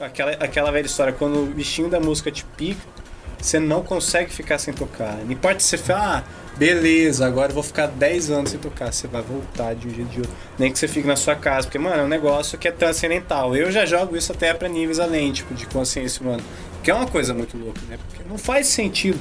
[0.00, 2.80] aquela, aquela velha história, quando o bichinho da música te pica,
[3.38, 5.16] você não consegue ficar sem tocar.
[5.24, 6.24] Não importa se você fala, ah,
[6.56, 8.92] beleza, agora eu vou ficar 10 anos sem tocar.
[8.92, 10.32] Você vai voltar de um jeito de outro.
[10.58, 13.54] Nem que você fique na sua casa, porque, mano, é um negócio que é transcendental.
[13.54, 16.42] Eu já jogo isso até pra níveis além, tipo, de consciência humana.
[16.82, 17.98] Que é uma coisa muito louca, né?
[18.08, 19.18] Porque não faz sentido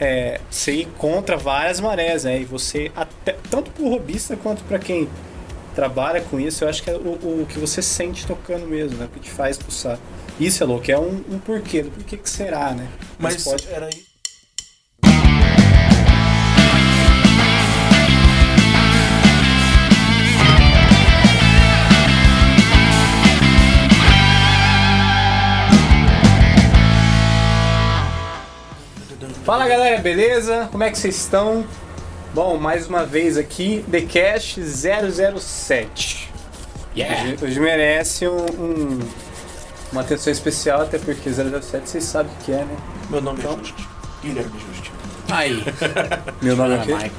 [0.00, 2.40] é, você ir contra várias marés, né?
[2.40, 5.08] E você, até, tanto pro robista quanto pra quem
[5.78, 9.04] trabalha com isso, eu acho que é o, o que você sente tocando mesmo, né?
[9.04, 9.96] O que te faz pulsar.
[10.40, 12.88] Isso é louco, é um, um porquê, do porquê que será, né?
[13.16, 13.68] Mas, pode.
[13.68, 14.08] era aí.
[29.44, 30.68] Fala galera, beleza?
[30.72, 31.64] Como é que vocês estão?
[32.34, 36.28] Bom, mais uma vez aqui, The Cash 007.
[36.96, 37.22] Yeah.
[37.32, 38.98] Hoje, hoje merece um, um-
[39.92, 42.76] uma atenção especial, até porque 007 vocês sabem o que é, né?
[43.10, 43.88] Meu nome Então- é Justi.
[44.22, 44.92] Guilherme Justi.
[45.30, 45.64] Aí.
[46.42, 46.94] Meu nome é quê?
[46.94, 47.12] Michael.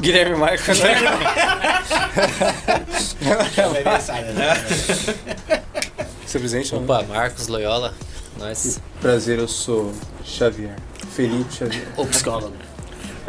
[0.00, 0.60] Guilherme Michael.
[6.26, 6.82] Seu presidente, não?
[6.84, 7.94] Opa, Marcos Loyola.
[8.38, 8.80] Nós.
[9.00, 9.92] Prazer, eu sou
[10.24, 10.74] Xavier.
[11.14, 11.86] Felipe Xavier.
[11.96, 12.54] O psicólogo.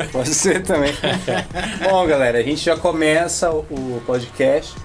[0.11, 0.93] Pode ser também.
[1.89, 4.75] Bom, galera, a gente já começa o- podcast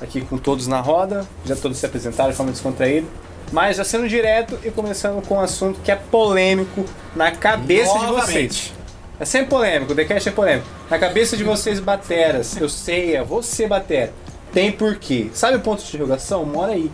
[0.00, 1.26] aqui com todos na roda.
[1.44, 3.06] Já todos se apresentaram de forma descontraída.
[3.52, 6.84] Mas já sendo direto e começando com um assunto que é polêmico
[7.16, 8.26] na cabeça de Novamente.
[8.30, 8.72] vocês.
[9.18, 10.66] É sempre polêmico, o TheCast é polêmico.
[10.88, 14.12] Na cabeça de vocês, bateras, eu sei, é você, batera.
[14.52, 15.30] Tem porquê.
[15.34, 16.44] Sabe o ponto de interrogação?
[16.44, 16.90] Mora aí.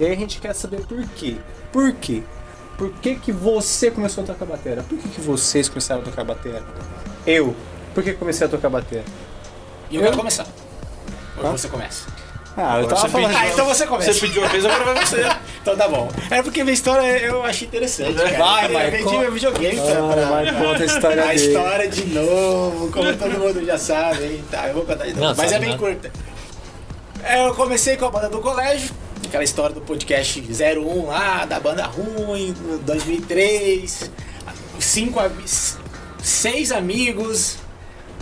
[0.00, 1.36] E aí a gente quer saber por quê.
[1.72, 2.22] Por quê?
[2.78, 4.82] Por que, que você começou a tocar batera?
[4.84, 6.62] Por que, que vocês começaram a tocar batera?
[7.30, 7.54] Eu.
[7.94, 9.04] Por que comecei a tocar batera?
[9.90, 10.46] E eu quero começar.
[11.42, 12.06] Ou você começa?
[12.56, 13.28] Ah, eu tava falando.
[13.28, 14.12] pediu- Ah, então você começa.
[14.12, 15.24] Você pediu uma vez, agora vai você.
[15.62, 16.08] Então tá bom.
[16.30, 18.14] É porque minha história eu achei interessante.
[18.14, 18.36] Cara.
[18.38, 18.90] Vai, eu Michael.
[18.90, 23.38] vendi meu videogame Ah, pra- vai, conta a história a história de novo, como todo
[23.38, 24.24] mundo já sabe.
[24.24, 24.44] hein?
[24.50, 25.24] Tá, eu vou contar de novo.
[25.26, 25.78] Não, Mas é bem nada.
[25.80, 26.10] curta.
[27.22, 28.90] É, eu comecei com a banda do colégio,
[29.26, 34.10] aquela história do podcast 01 lá, da banda ruim, 2003.
[34.80, 35.20] Cinco,
[36.22, 37.56] seis amigos,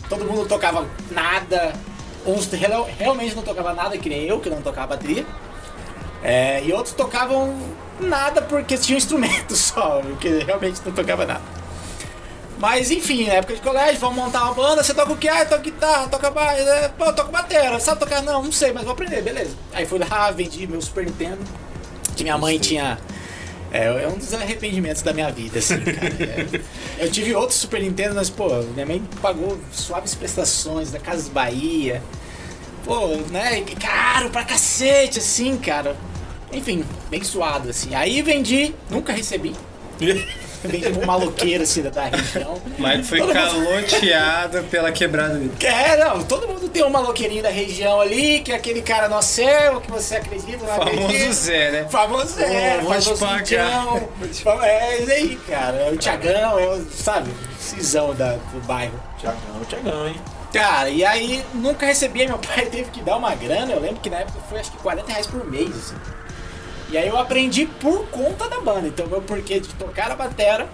[0.08, 1.74] todo mundo tocava nada.
[2.24, 5.24] Uns real- realmente não tocava nada, que nem eu, que não tocava bateria.
[6.22, 7.56] É, e outros tocavam
[8.00, 11.56] nada porque tinha um instrumento só, porque realmente não tocava nada.
[12.58, 15.28] Mas enfim, na época de colégio, vamos montar uma banda, você toca o que?
[15.28, 18.22] Ah, eu toco guitarra, toca baixo, é, pô, eu toco batera, sabe tocar?
[18.22, 19.54] Não, não sei, mas vou aprender, beleza.
[19.74, 21.38] Aí fui lá, vendi meu Super Nintendo,
[22.16, 22.98] que minha mãe tinha.
[23.76, 26.06] É, é um dos arrependimentos da minha vida, assim, cara.
[26.98, 31.28] É, eu tive outro Super Nintendo, mas, pô, minha mãe pagou suaves prestações da Casas
[31.28, 32.02] Bahia.
[32.84, 35.94] Pô, né, caro pra cacete, assim, cara.
[36.52, 37.94] Enfim, bem suado, assim.
[37.94, 39.54] Aí vendi, nunca recebi.
[40.66, 42.54] Pra um maloqueiro, assim, da, região.
[42.78, 43.34] Mike foi Todo mundo-
[43.86, 45.52] caloteado pela quebrada dele.
[45.62, 49.20] É, não, todo mundo tem um maloqueirinho da região ali, que é aquele cara no
[49.22, 51.32] céu, que você acredita, não Famoso acredita.
[51.32, 51.86] Zé, né?
[51.90, 53.24] Famoso Zé, te famoso.
[53.40, 54.08] Indião.
[54.62, 55.76] É isso aí, cara.
[55.76, 58.98] É o Tiagão, é o, sabe, cisão da, do bairro.
[59.18, 60.16] Tiagão, Tiagão, hein?
[60.52, 64.08] Cara, e aí nunca recebia, meu pai teve que dar uma grana, eu lembro que
[64.08, 65.94] na época foi acho que 40 reais por mês, assim.
[66.90, 70.68] E aí eu aprendi por conta da banda, então meu porquê de tocar a batera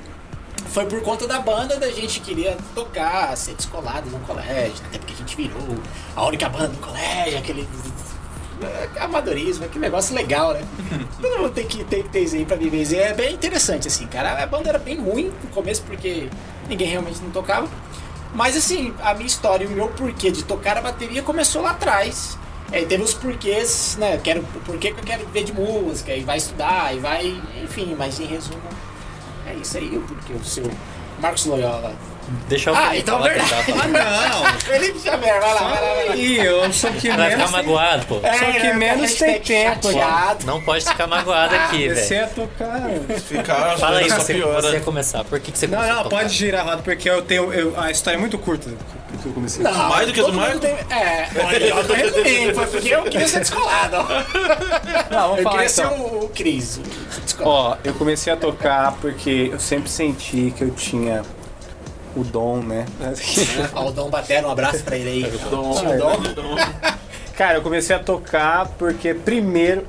[0.68, 5.14] foi por conta da banda, da gente queria tocar, ser descolado no colégio, até porque
[5.14, 5.76] a gente virou
[6.14, 7.68] a única banda do colégio, aquele
[9.00, 10.62] amadorismo, aquele negócio legal, né?
[11.20, 12.84] Todo mundo tem que, tem que ter isso aí pra viver.
[12.84, 14.42] E É bem interessante, assim, cara.
[14.42, 16.28] A banda era bem ruim no começo, porque
[16.68, 17.68] ninguém realmente não tocava.
[18.34, 21.72] Mas assim, a minha história e o meu porquê de tocar a bateria começou lá
[21.72, 22.38] atrás.
[22.72, 24.18] É, teve os porquês, né?
[24.22, 27.40] Quero, o porquê que eu quero ver de música, e vai estudar, e vai.
[27.62, 28.62] Enfim, mas em resumo,
[29.46, 30.70] é isso aí, o porquê o seu
[31.18, 31.92] Marcos Loyola.
[32.48, 33.50] Deixa eu Ah, então verdade.
[33.72, 33.92] falando.
[33.92, 34.44] Não!
[34.60, 36.16] Felipe Xavier, vai lá, vai lá, vai lá.
[36.16, 37.32] Ih, eu sou que Vai menos.
[37.34, 38.20] ficar tem- magoado, pô.
[38.22, 39.92] É, Só que menos tem tempo, né?
[39.94, 40.46] chateado.
[40.46, 42.24] Não pode ficar magoado aqui, Comecei velho.
[42.24, 42.90] a tocar.
[43.20, 44.62] Ficar Fala aí, só você, piora.
[44.62, 45.24] você começar.
[45.24, 46.22] Por que, que você Não, começou a não, tocar?
[46.22, 47.52] pode girar a roda, porque eu tenho.
[47.52, 48.70] eu- a história é muito curta
[49.22, 49.62] que eu comecei.
[49.62, 50.58] Não, Mais do que a todo do Michael?
[50.60, 53.96] tem- É, olha, eu tô resumindo, foi porque eu queria ser descolado.
[55.10, 55.96] Não, vamos Eu falar queria ser então.
[56.00, 56.78] o, o Cris.
[56.78, 57.48] o.
[57.48, 61.22] Ó, eu comecei a tocar porque eu sempre senti que eu tinha
[62.14, 62.84] o dom, né?
[63.74, 65.38] Ó, o Dom Batera, um abraço pra ele aí.
[65.50, 65.72] Dom.
[65.74, 66.56] Tio Dom.
[67.36, 69.86] Cara, eu comecei a tocar porque primeiro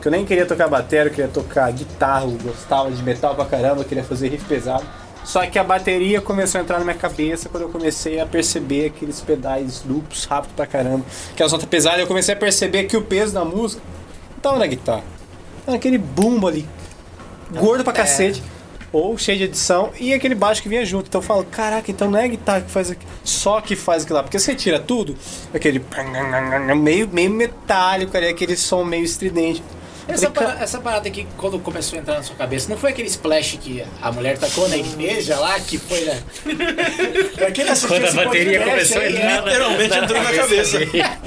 [0.00, 3.44] que eu nem queria tocar bateria, eu queria tocar guitarra, eu gostava de metal pra
[3.44, 4.82] caramba, eu queria fazer riff pesado.
[5.24, 8.86] Só que a bateria começou a entrar na minha cabeça quando eu comecei a perceber
[8.86, 13.02] aqueles pedais duplos rápido pra caramba, aquelas notas pesadas, eu comecei a perceber que o
[13.02, 13.82] peso da música
[14.32, 15.04] não tava na guitarra.
[15.66, 16.66] dando aquele bumbo ali,
[17.52, 18.42] gordo pra cacete,
[18.92, 21.06] ou cheio de edição, e aquele baixo que vinha junto.
[21.06, 24.02] Então eu falo, caraca, então não é a guitarra que faz aqui, só que faz
[24.02, 24.22] aquilo lá.
[24.22, 25.16] Porque você tira tudo,
[25.54, 25.84] aquele
[26.76, 29.62] meio, meio metálico ali, aquele som meio estridente.
[30.08, 33.08] Essa, para- essa parada aqui, quando começou a entrar na sua cabeça, não foi aquele
[33.08, 36.14] splash que a mulher tacou na igreja lá, que foi na...
[37.36, 40.32] pra quem não assistiu Quando a bateria começou a aí, entrar é- Literalmente entrou na
[40.32, 40.78] cabeça.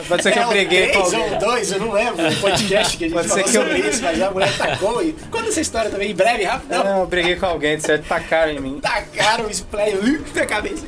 [0.08, 1.34] Pode ser que eu é o preguei pra três alguém.
[1.34, 3.62] ou dois, eu não lembro, o podcast que a gente Pode ser falou que eu-
[3.78, 5.14] sobre isso, mas a mulher tacou e...
[5.32, 6.70] Conta essa história também, em breve, rápido.
[6.70, 8.80] Não, Não, eu briguei com alguém, de certo, tacaram em mim.
[8.82, 9.94] tacaram o splash
[10.36, 10.86] na cabeça.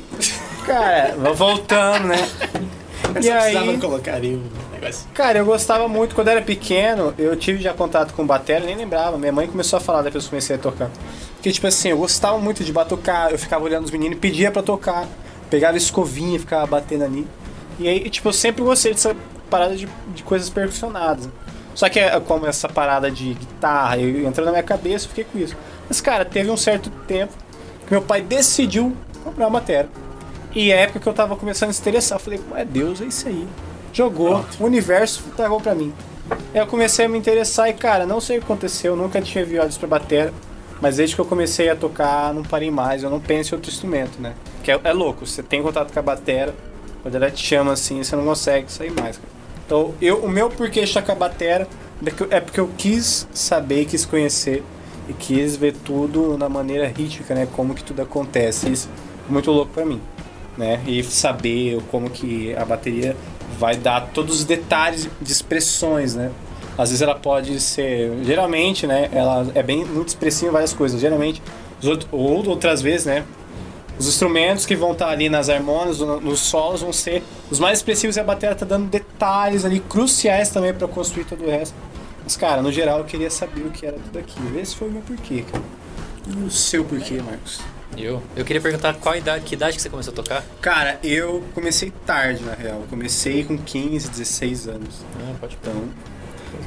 [0.65, 2.17] Cara, voltando, né?
[3.13, 4.41] Eu E só precisava aí, colocar ali
[5.13, 8.75] cara, eu gostava muito, quando eu era pequeno, eu tive já contato com bateria, nem
[8.75, 9.17] lembrava.
[9.17, 10.89] Minha mãe começou a falar depois que eu comecei a tocar.
[11.35, 14.51] Porque, tipo assim, eu gostava muito de batucar, eu ficava olhando os meninos e pedia
[14.51, 15.07] pra tocar.
[15.49, 17.27] Pegava escovinha e ficava batendo ali.
[17.79, 19.15] E aí, tipo, eu sempre gostei dessa
[19.49, 21.29] parada de, de coisas percussionadas.
[21.73, 25.23] Só que é, como essa parada de guitarra eu, entrou na minha cabeça, eu fiquei
[25.25, 25.55] com isso.
[25.87, 27.33] Mas, cara, teve um certo tempo
[27.85, 29.89] que meu pai decidiu comprar uma bateria.
[30.53, 32.17] E é a época que eu tava começando a se interessar.
[32.17, 33.45] Eu falei, é Deus, é isso aí.
[33.95, 35.93] Jogou, o universo tragou pra mim.
[36.53, 39.57] Eu comecei a me interessar e, cara, não sei o que aconteceu, nunca tinha vi
[39.57, 40.33] olhos pra bateria.
[40.81, 43.03] Mas desde que eu comecei a tocar, não parei mais.
[43.03, 44.33] Eu não penso em outro instrumento, né?
[44.61, 46.53] Que é, é louco, você tem contato com a bateria,
[47.01, 49.15] quando ela te chama assim, você não consegue sair mais.
[49.15, 49.29] Cara.
[49.65, 51.65] Então, eu, o meu porquê de estar com a bateria
[52.05, 54.61] é é porque eu quis saber, quis conhecer
[55.07, 57.47] e quis ver tudo na maneira rítmica, né?
[57.55, 58.69] Como que tudo acontece.
[58.69, 58.89] Isso
[59.29, 60.01] é muito louco pra mim,
[60.57, 60.83] né?
[60.85, 63.15] E saber como que a bateria
[63.59, 66.31] vai dar todos os detalhes de expressões, né?
[66.77, 69.09] Às vezes ela pode ser, geralmente, né?
[69.13, 70.99] Ela é bem muito expressiva em várias coisas.
[70.99, 71.41] Geralmente,
[72.11, 73.23] ou outras vezes, né?
[73.97, 77.79] Os instrumentos que vão estar ali nas harmônias, no- nos solos, vão ser os mais
[77.79, 81.73] expressivos e a bateria tá dando detalhes ali cruciais também para construir todo o resto.
[82.21, 84.59] Mas, cara, no geral eu queria saber o que era tudo aquilo.
[84.59, 85.63] Esse foi o meu porquê, cara.
[86.27, 87.61] E o seu porquê, Marcos?
[87.97, 88.21] Eu?
[88.35, 90.43] Eu queria perguntar qual idade, que idade que você começou a tocar?
[90.61, 92.81] Cara, eu comecei tarde, na real.
[92.81, 95.01] Eu comecei com 15, 16 anos.
[95.19, 95.73] Ah, pode Então,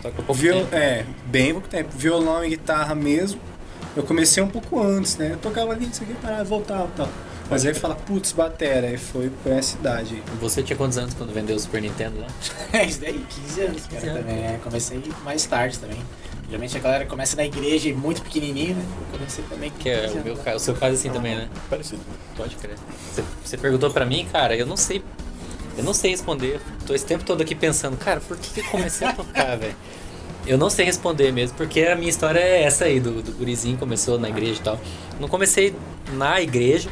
[0.02, 0.60] tocar um pouco viol...
[0.64, 0.74] tempo.
[0.76, 1.90] é, bem pouco tempo.
[1.96, 3.40] Violão e guitarra mesmo.
[3.96, 5.30] Eu comecei um pouco antes, né?
[5.32, 7.08] Eu tocava ali, isso aqui, parava, voltava e tal.
[7.50, 8.86] Mas aí fala, putz, batera.
[8.88, 10.22] Aí foi por essa idade aí.
[10.40, 12.26] Você tinha quantos anos quando vendeu o Super Nintendo lá?
[12.78, 14.20] É isso daí, 15 anos, cara, 15 anos.
[14.20, 14.44] também.
[14.44, 15.98] É, comecei mais tarde também.
[16.48, 18.84] Geralmente a galera começa na igreja e muito pequenininho, né?
[19.00, 21.48] Eu comecei também com Que é 15 o, meu, o seu caso assim também, né?
[21.68, 22.00] Parecido.
[22.36, 22.76] Pode crer.
[23.12, 25.02] Você, você perguntou pra mim, cara, eu não sei.
[25.76, 26.58] Eu não sei responder.
[26.86, 29.76] Tô esse tempo todo aqui pensando, cara, por que, que eu comecei a tocar, velho?
[30.46, 33.76] Eu não sei responder mesmo, porque a minha história é essa aí, do, do gurizinho,
[33.76, 34.80] começou na igreja e tal.
[35.20, 35.74] Não comecei
[36.14, 36.88] na igreja,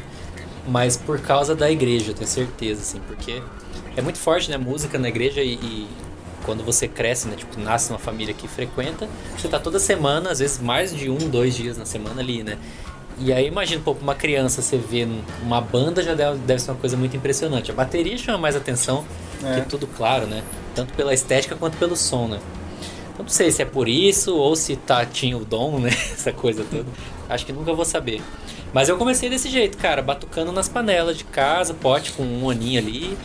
[0.67, 3.41] mas por causa da igreja, eu tenho certeza, assim, porque
[3.95, 5.87] é muito forte, né, música na igreja e, e
[6.47, 9.07] quando você cresce, né, tipo, nasce numa família que frequenta,
[9.37, 12.57] você tá toda semana, às vezes mais de um, dois dias na semana ali, né?
[13.19, 15.05] E aí imagina, pô, pra uma criança você vê
[15.43, 17.69] uma banda já deve, deve ser uma coisa muito impressionante.
[17.69, 19.03] A bateria chama mais atenção
[19.43, 19.59] É.
[19.61, 20.41] que tudo claro, né?
[20.73, 22.39] Tanto pela estética quanto pelo som, né?
[23.17, 25.89] Eu não sei se é por isso ou se tá, tinha o dom, né?
[26.13, 26.85] Essa coisa toda.
[27.27, 28.21] Acho que nunca vou saber.
[28.71, 32.79] Mas eu comecei desse jeito, cara, batucando nas panelas de casa, pote com um aninho
[32.79, 33.17] ali.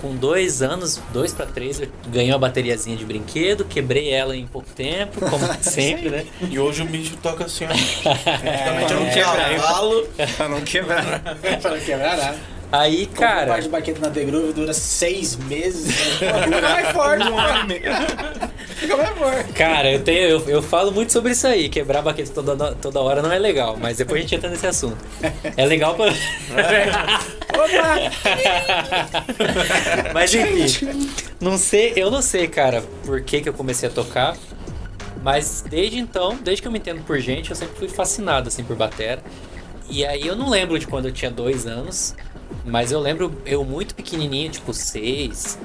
[0.00, 4.46] Com dois anos, dois pra três, eu ganhei uma bateriazinha de brinquedo, quebrei ela em
[4.46, 6.26] pouco tempo, como sempre, né?
[6.48, 7.68] E hoje o bicho toca assim, ó.
[8.10, 11.20] É, Praticamente não um quebrar, pra não quebrar.
[11.60, 12.38] pra não quebrar nada.
[12.72, 15.86] Aí, um par cara, de baqueta na The Groove dura seis meses.
[16.20, 16.44] né?
[16.44, 17.74] Fica mais forte, mano.
[18.76, 19.52] Fica mais forte.
[19.54, 21.68] cara, eu, tenho, eu, eu falo muito sobre isso aí.
[21.68, 24.98] Quebrar baqueta toda, toda hora não é legal, mas depois a gente entra nesse assunto.
[25.56, 26.12] É legal pra.
[30.14, 31.10] Mas enfim,
[31.40, 34.36] não sei, eu não sei, cara, por que, que eu comecei a tocar.
[35.22, 38.64] Mas desde então, desde que eu me entendo por gente, eu sempre fui fascinado assim
[38.64, 39.22] por batera.
[39.90, 42.14] E aí eu não lembro de quando eu tinha dois anos,
[42.64, 45.58] mas eu lembro eu muito pequenininho, tipo seis,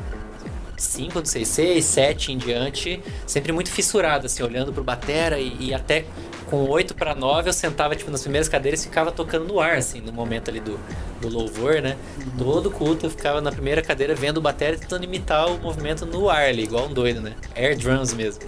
[0.78, 5.56] cinco, não sei, seis, sete em diante, sempre muito fissurado, assim, olhando pro batera e,
[5.60, 6.06] e até
[6.50, 9.78] com oito para nove eu sentava, tipo, nas primeiras cadeiras e ficava tocando no ar,
[9.78, 10.80] assim, no momento ali do,
[11.20, 11.98] do louvor, né?
[12.38, 16.06] Todo culto eu ficava na primeira cadeira vendo o batera e tentando imitar o movimento
[16.06, 17.34] no ar ali, igual um doido, né?
[17.56, 18.44] Air drums mesmo,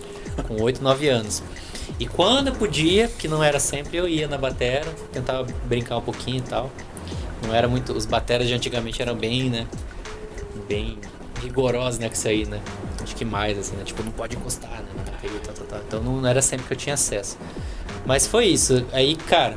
[0.48, 1.42] com oito, nove anos.
[2.00, 6.02] E quando eu podia, que não era sempre, eu ia na batera, tentava brincar um
[6.02, 6.72] pouquinho e tal.
[7.46, 7.94] Não era muito.
[7.94, 9.68] Os bateras de antigamente eram bem, né?
[10.68, 10.98] Bem
[11.42, 12.08] rigorosos, né?
[12.08, 12.60] Com isso aí, né?
[13.02, 13.84] Acho que mais, assim, né?
[13.84, 14.88] Tipo, não pode encostar, né?
[15.44, 15.80] tal, tal, tal.
[15.88, 17.38] Então não era sempre que eu tinha acesso.
[18.06, 18.86] Mas foi isso.
[18.92, 19.56] Aí, cara,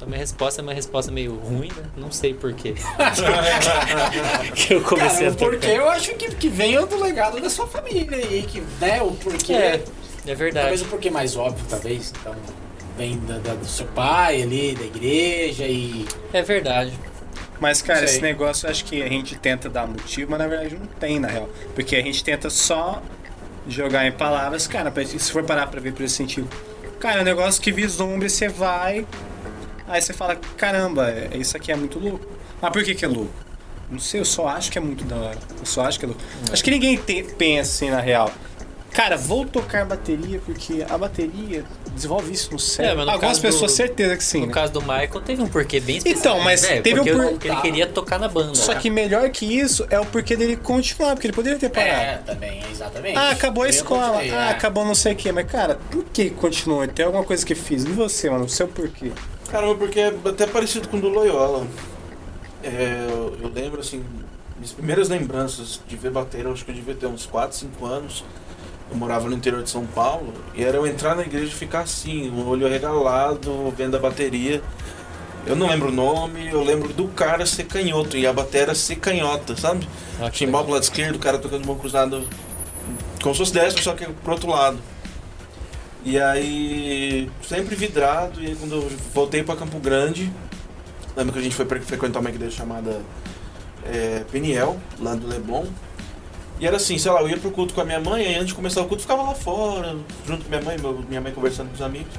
[0.00, 1.84] a minha resposta é uma resposta meio ruim, né?
[1.96, 2.74] Não sei porquê.
[4.54, 5.50] que eu comecei Cara, a o tocar.
[5.50, 9.12] porquê eu acho que, que vem do legado da sua família aí, que, né, o
[9.12, 9.52] porquê...
[9.52, 9.84] É.
[10.26, 10.66] É verdade.
[10.66, 12.12] Talvez um porquê mais óbvio, talvez.
[12.20, 12.34] Então,
[12.98, 16.04] vem da, da- do seu pai ali, da igreja e.
[16.32, 16.92] É verdade.
[17.60, 20.86] Mas, cara, esse negócio acho que a gente tenta dar motivo, mas na verdade não
[20.86, 21.48] tem, na real.
[21.74, 23.02] Porque a gente tenta só
[23.68, 26.48] jogar em palavras, cara, pra- se for parar pra ver por esse sentido.
[27.00, 29.06] Cara, é um negócio que vislumbre, você vai,
[29.88, 32.26] aí você fala, caramba, é- isso aqui é muito louco.
[32.62, 33.32] Ah, por que que é louco?
[33.90, 35.38] Não sei, eu só acho que é muito da hora.
[35.60, 36.22] Eu só acho que é louco.
[36.52, 38.30] Acho que ninguém te- pensa assim, na real.
[38.96, 41.62] Cara, vou tocar bateria porque a bateria
[41.94, 43.02] desenvolve isso no cérebro.
[43.02, 44.40] É, no Algumas pessoas, do- certeza que sim.
[44.40, 44.52] No né?
[44.54, 46.26] caso do Michael, teve um porquê bem específico.
[46.28, 46.80] Então, mas né?
[46.80, 48.54] teve um porque por- porque ele queria tocar na banda.
[48.54, 51.90] Só que melhor que isso é o porquê dele continuar, porque ele poderia ter parado.
[51.92, 53.18] É, também, exatamente.
[53.18, 54.06] Ah, acabou a Eu escola.
[54.14, 54.50] continuei, Ah, é.
[54.52, 55.30] acabou não sei o que.
[55.30, 56.88] Mas, cara, por que continuou?
[56.88, 57.84] Tem alguma coisa que fiz?
[57.84, 58.46] E você, mano?
[58.46, 59.12] O seu porquê?
[59.50, 61.66] Caramba, porque é até parecido com o do Loyola.
[62.62, 64.02] É, eu, eu lembro, assim,
[64.56, 67.84] minhas primeiras lembranças de ver bateria, eu acho que eu devia ter uns 4, 5
[67.84, 68.24] anos.
[68.90, 71.80] Eu morava no interior de São Paulo e era eu entrar na igreja e ficar
[71.80, 74.62] assim, o olho arregalado, vendo a bateria.
[75.46, 78.96] Eu não lembro o nome, eu lembro do cara ser canhoto e a bateria ser
[78.96, 79.88] canhota, sabe?
[80.20, 82.20] Ah, Timbal pro lado esquerdo, o cara tocando mão cruzada
[83.22, 84.78] como se fosse destro, só que pro outro lado.
[86.04, 90.32] E aí, sempre vidrado, e aí quando eu voltei pra Campo Grande,
[91.16, 93.00] lembro que a gente foi frequentar uma igreja chamada
[93.84, 95.66] é, Peniel, lá do Leblon.
[96.58, 98.48] E era assim, sei lá, eu ia pro culto com a minha mãe, aí antes
[98.48, 99.96] de começar o culto ficava lá fora,
[100.26, 100.76] junto com minha mãe,
[101.08, 102.14] minha mãe conversando com os amigos.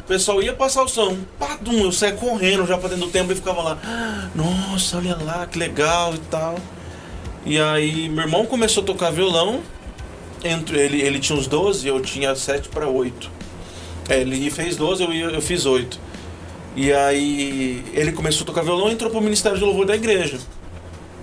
[0.00, 3.32] O pessoal ia passar o som, padum, eu saía correndo já pra dentro do templo
[3.32, 6.56] e ficava lá, "Ah, nossa, olha lá, que legal e tal.
[7.44, 9.60] E aí meu irmão começou a tocar violão,
[10.44, 13.30] entre ele, ele tinha uns 12, eu tinha 7 para 8.
[14.08, 15.98] É, ele fez 12, eu, eu fiz 8.
[16.76, 20.38] E aí ele começou a tocar violão e entrou pro Ministério de Louvor da igreja.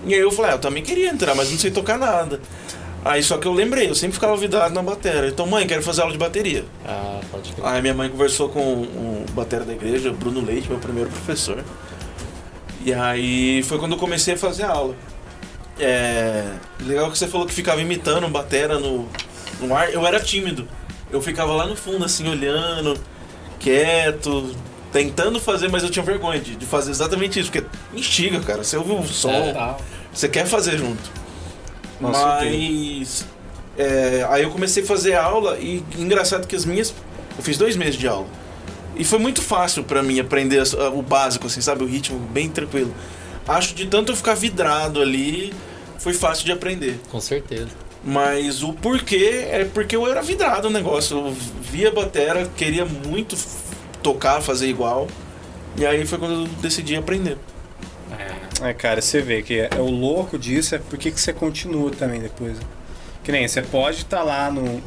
[0.05, 2.39] E aí eu falei, ah, eu também queria entrar, mas não sei tocar nada.
[3.05, 5.27] Aí só que eu lembrei, eu sempre ficava vidrado na bateria.
[5.27, 6.63] Então, mãe, quero fazer aula de bateria.
[6.85, 7.65] Ah, pode crer.
[7.65, 11.63] Aí minha mãe conversou com o batera da igreja, Bruno Leite, meu primeiro professor.
[12.85, 14.95] E aí foi quando eu comecei a fazer aula.
[15.79, 16.45] É.
[16.81, 19.07] Legal que você falou que ficava imitando batera no,
[19.59, 19.91] no ar.
[19.91, 20.67] Eu era tímido.
[21.11, 22.97] Eu ficava lá no fundo, assim, olhando,
[23.59, 24.55] quieto,
[24.93, 28.63] tentando fazer, mas eu tinha vergonha de, de fazer exatamente isso, porque instiga, cara.
[28.63, 29.51] Você ouve o som, É.
[29.51, 29.81] Tal.
[30.13, 31.11] você quer fazer junto.
[31.99, 33.25] Com Mas.
[33.77, 36.93] é, aí eu comecei a fazer aula e engraçado que as minhas.
[37.37, 38.27] Eu fiz dois meses de aula.
[38.95, 40.61] E foi muito fácil pra mim aprender
[40.93, 41.83] o básico, assim, sabe?
[41.83, 42.93] O ritmo bem tranquilo.
[43.47, 45.51] Acho de tanto eu ficar vidrado ali,
[45.97, 46.99] foi fácil de aprender.
[47.09, 47.69] Com certeza.
[48.03, 51.17] Mas o porquê é porque eu era vidrado no negócio.
[51.17, 53.35] Eu via batera, queria muito
[54.03, 55.07] tocar, fazer igual.
[55.77, 57.37] E aí foi quando eu decidi aprender.
[58.11, 58.69] É.
[58.69, 61.89] É, cara, você vê que é, é o louco disso é porque que você continua
[61.91, 62.57] também depois.
[63.23, 64.81] Que nem, você pode estar lá no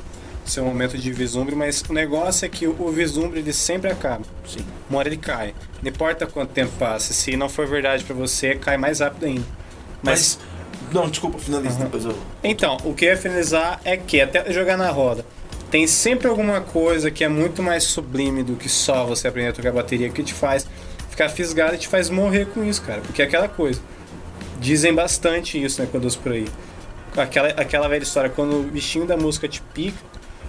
[0.45, 4.25] seu momento de vislumbre, mas o negócio é que o, o vislumbre ele sempre acaba.
[4.47, 4.65] Sim.
[4.89, 5.55] Uma hora ele cai.
[5.83, 9.45] Não importa quanto tempo passa, se não for verdade pra você, cai mais rápido ainda.
[10.03, 10.93] Mas, Mas.
[10.93, 11.85] Não, desculpa, finaliza, Aham.
[11.85, 12.17] depois eu.
[12.45, 15.25] então, o que eu ia finalizar é que, até jogar na roda,
[15.71, 19.53] tem sempre alguma coisa que é muito mais sublime do que só você aprender a
[19.53, 20.67] tocar bateria que te faz
[21.17, 23.01] ficar fisgado e te faz morrer com isso, cara.
[23.01, 23.81] Porque é aquela coisa.
[24.61, 26.47] Dizem bastante isso, né, quando eu por aí.
[27.17, 29.97] Aquela, aquela velha história, quando o bichinho da música te pica,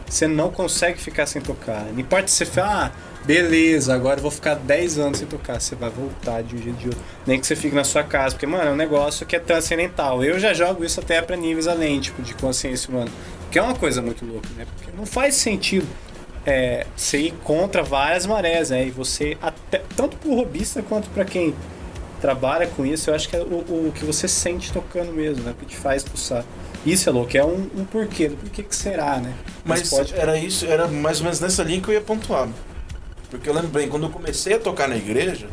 [0.06, 1.86] você não consegue ficar sem tocar.
[1.94, 2.92] Não importa se você fala, ah,
[3.26, 5.62] beleza, agora eu vou ficar 10 anos sem tocar.
[5.62, 7.02] Você vai voltar de um jeito de outro.
[7.26, 10.22] Nem que você fique na sua casa, porque, mano, é um negócio que é transcendental.
[10.22, 13.12] Eu já jogo isso até pra níveis além, tipo, de consciência humana.
[13.52, 14.66] Que é uma coisa muito louca, né?
[14.76, 15.88] Porque não faz sentido
[16.46, 18.88] é, você ir contra várias marés, né?
[18.88, 21.54] E você, até, tanto pro robista quanto pra quem
[22.22, 25.52] trabalha com isso, eu acho que é o, o que você sente tocando mesmo, né?
[25.52, 26.44] O que te faz pulsar.
[26.86, 29.34] Isso é louco, é um, um porquê, do porquê que será, né?
[29.66, 30.14] Mas pode.
[30.16, 32.48] era isso, era mais ou menos nessa linha que eu ia pontuar.
[33.30, 35.50] Porque eu lembro bem, quando eu comecei a tocar na igreja,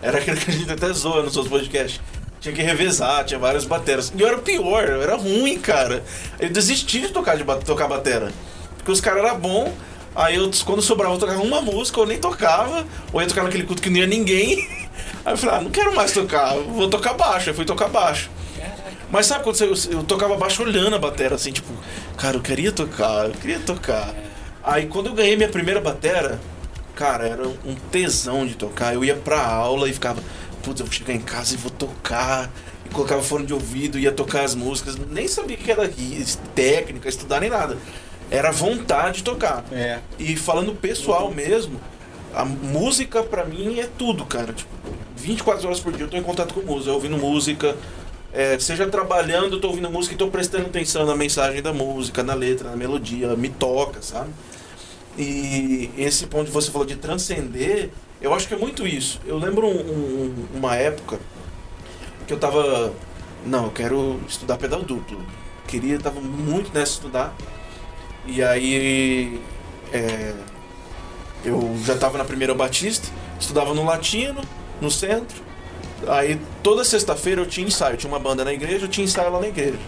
[0.00, 2.00] era aquilo que a gente até zoa nos seus podcasts.
[2.44, 4.12] Tinha que revezar, tinha várias bateras.
[4.14, 6.04] E eu era pior, eu era ruim, cara.
[6.38, 8.30] Eu desisti de tocar, de tocar batera.
[8.76, 9.72] Porque os caras eram bons,
[10.14, 13.62] aí eu, quando sobrava eu tocava uma música, eu nem tocava, ou ia tocar naquele
[13.64, 14.58] culto que não ia ninguém.
[15.24, 17.48] Aí eu falei, ah, não quero mais tocar, eu vou tocar baixo.
[17.48, 18.30] Aí fui tocar baixo.
[19.10, 21.72] Mas sabe quando você, eu tocava baixo olhando a batera, assim, tipo,
[22.18, 24.14] cara, eu queria tocar, eu queria tocar.
[24.62, 26.38] Aí quando eu ganhei minha primeira batera,
[26.94, 28.92] cara, era um tesão de tocar.
[28.92, 30.22] Eu ia pra aula e ficava,
[30.64, 32.50] putz, eu vou chegar em casa e vou tocar.
[32.84, 34.96] E colocava fone de ouvido, ia tocar as músicas.
[34.96, 35.90] Nem sabia o que era
[36.54, 37.76] técnica, estudar nem nada.
[38.30, 39.64] Era vontade de tocar.
[39.70, 40.00] É.
[40.18, 41.80] E falando pessoal mesmo,
[42.34, 44.52] a música pra mim é tudo, cara.
[44.52, 44.70] Tipo,
[45.16, 47.76] 24 horas por dia eu tô em contato com música, ouvindo música.
[48.32, 52.22] É, seja trabalhando, eu tô ouvindo música e tô prestando atenção na mensagem da música,
[52.22, 54.30] na letra, na melodia, me toca, sabe?
[55.16, 57.90] E esse ponto que você falou de transcender,
[58.24, 59.20] eu acho que é muito isso.
[59.26, 61.18] Eu lembro um- um- uma época
[62.26, 62.92] que eu tava.
[63.46, 65.24] Não, eu quero estudar pedal duplo.
[65.66, 67.34] Queria, tava muito nessa estudar.
[68.26, 69.40] E aí.
[69.92, 70.34] é,
[71.44, 73.06] eu já tava na primeira Batista,
[73.38, 74.40] estudava no Latino,
[74.80, 75.42] no centro.
[76.08, 79.38] Aí toda sexta-feira eu tinha ensaio, tinha uma banda na igreja, eu tinha ensaio lá
[79.40, 79.78] na igreja.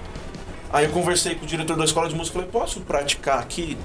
[0.73, 3.77] Aí eu conversei com o diretor da escola de música falei, posso praticar aqui?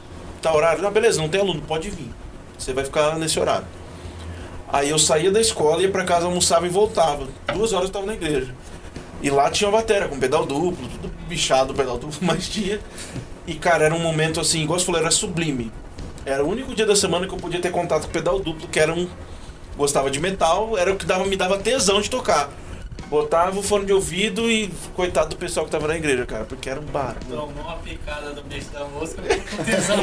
[0.42, 0.86] Tá horário?
[0.86, 2.10] Ah, beleza, não tem aluno, pode vir.
[2.58, 3.66] Você vai ficar nesse horário.
[4.72, 7.28] Aí eu saía da escola, ia pra casa, almoçava e voltava.
[7.54, 8.56] Duas horas eu tava na igreja.
[9.22, 12.80] E lá tinha uma bateria com pedal duplo, tudo bichado pedal duplo, mas tinha.
[13.46, 15.72] E cara, era um momento assim, igual você falou, era sublime.
[16.26, 18.80] Era o único dia da semana que eu podia ter contato com pedal duplo, que
[18.80, 19.08] era um.
[19.78, 22.50] Gostava de metal, era o que dava, me dava tesão de tocar.
[23.12, 26.70] Botava o fone de ouvido e coitado do pessoal que tava na igreja, cara, porque
[26.70, 27.18] era um bar.
[27.30, 29.22] Tomou uma picada do beijo da mosca,
[29.58, 29.98] com tesão.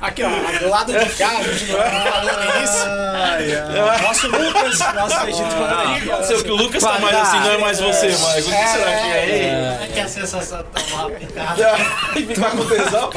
[0.00, 2.86] Aqui, ó, do lado de cá, a gente não tá falando isso.
[2.88, 4.02] Ai, ai.
[4.02, 6.06] Nosso Lucas, nosso editor aí.
[6.06, 8.40] Pode ser o que o Lucas tá mais assim, não é mais você, Michael.
[8.40, 9.28] O que É, será que é?
[9.28, 9.78] é.
[9.82, 11.76] É que a sensação de tomar uma picada.
[12.16, 13.10] E ficar com tesão?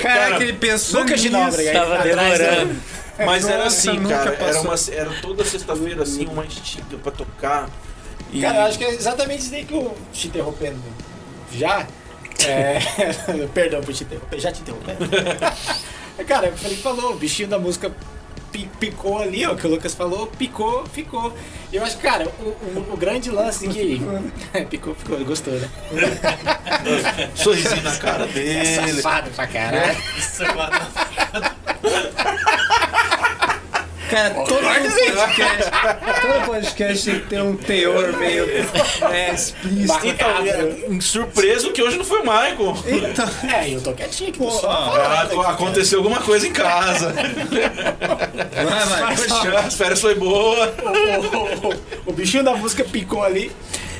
[0.00, 1.28] Caraca, ele pensou Lucas de.
[1.28, 1.72] Nóbrega.
[1.72, 2.04] Tava né?
[2.04, 2.91] demorando.
[3.26, 4.34] Mas era assim, cara.
[4.34, 7.68] Era, uma, era toda sexta-feira assim, uma estiga pra tocar.
[8.32, 8.40] E...
[8.40, 10.80] Cara, eu acho que é exatamente isso aí que eu te interrompendo.
[11.52, 11.86] Já?
[12.46, 12.78] É,
[13.54, 14.98] perdão por te interromper, já te interrompendo?
[16.26, 17.90] Cara, o Felipe falou, o bichinho da música
[18.50, 21.32] pi- picou ali, ó, que o Lucas falou, picou, ficou.
[21.72, 24.00] E eu acho que, cara, o, o- o grande lance que.
[24.70, 25.68] picou, ficou, gostou, né?
[27.34, 28.92] Sorrisinho na cara É dele.
[29.02, 29.96] safado pra caralho.
[30.18, 31.52] Isso, mano.
[34.12, 35.70] Cara, todo podcast,
[36.20, 38.46] todo podcast tem que ter um teor meio
[39.08, 40.06] né, explícito.
[40.06, 42.76] Então, é, surpreso que hoje não foi o Michael.
[43.10, 46.20] Então, É, eu tô quietinho aqui, tô Pô, só ó, falando Ah, aqui, aconteceu alguma
[46.20, 47.12] coisa em casa.
[47.12, 49.16] vai, vai.
[49.16, 50.74] Poxa, As férias foi boa.
[50.82, 53.50] o, o- o bichinho da música picou ali.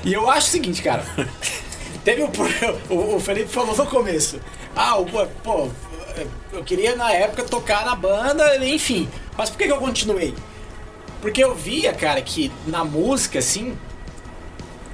[0.05, 1.05] E eu acho o seguinte, cara.
[2.05, 2.31] Teve o,
[2.95, 4.41] o, o Felipe falou no começo.
[4.77, 5.69] Ah, o, pô,
[6.53, 9.09] eu queria na época tocar na banda, enfim.
[9.37, 10.35] Mas por que, que eu continuei?
[11.21, 13.77] Porque eu via, cara, que na música, assim.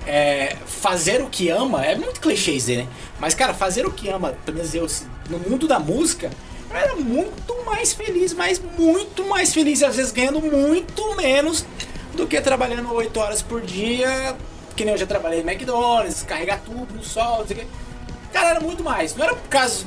[0.07, 2.89] é, fazer o que ama é muito clichê dizer, né?
[3.21, 6.31] Mas, cara, fazer o que ama, pelo menos eu, assim, no mundo da música,
[6.71, 11.65] eu era muito mais feliz, mas muito mais feliz, às vezes ganhando muito menos
[12.15, 14.37] do que trabalhando 8 horas por dia,
[14.75, 17.67] que nem eu já trabalhei no McDonald's, carregar tudo no sol, não sei o quê.
[18.33, 19.15] Cara, era muito mais.
[19.15, 19.85] Não era por causa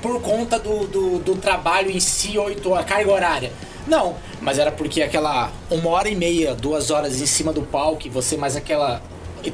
[0.00, 3.52] por conta do, do, do trabalho em si, 8 horas, carga horária.
[3.86, 8.06] Não, mas era porque aquela uma hora e meia, duas horas em cima do palco,
[8.06, 9.00] e você mais aquela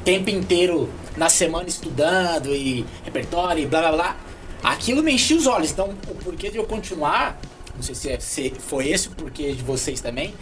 [0.05, 4.17] tempo inteiro na semana estudando e repertório e blá blá blá.
[4.63, 5.71] Aquilo me enchia os olhos.
[5.71, 7.39] Então, o porquê de eu continuar,
[7.77, 10.35] não sei se, é- se foi esse o porquê de vocês também,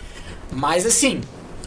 [0.51, 1.21] mas assim,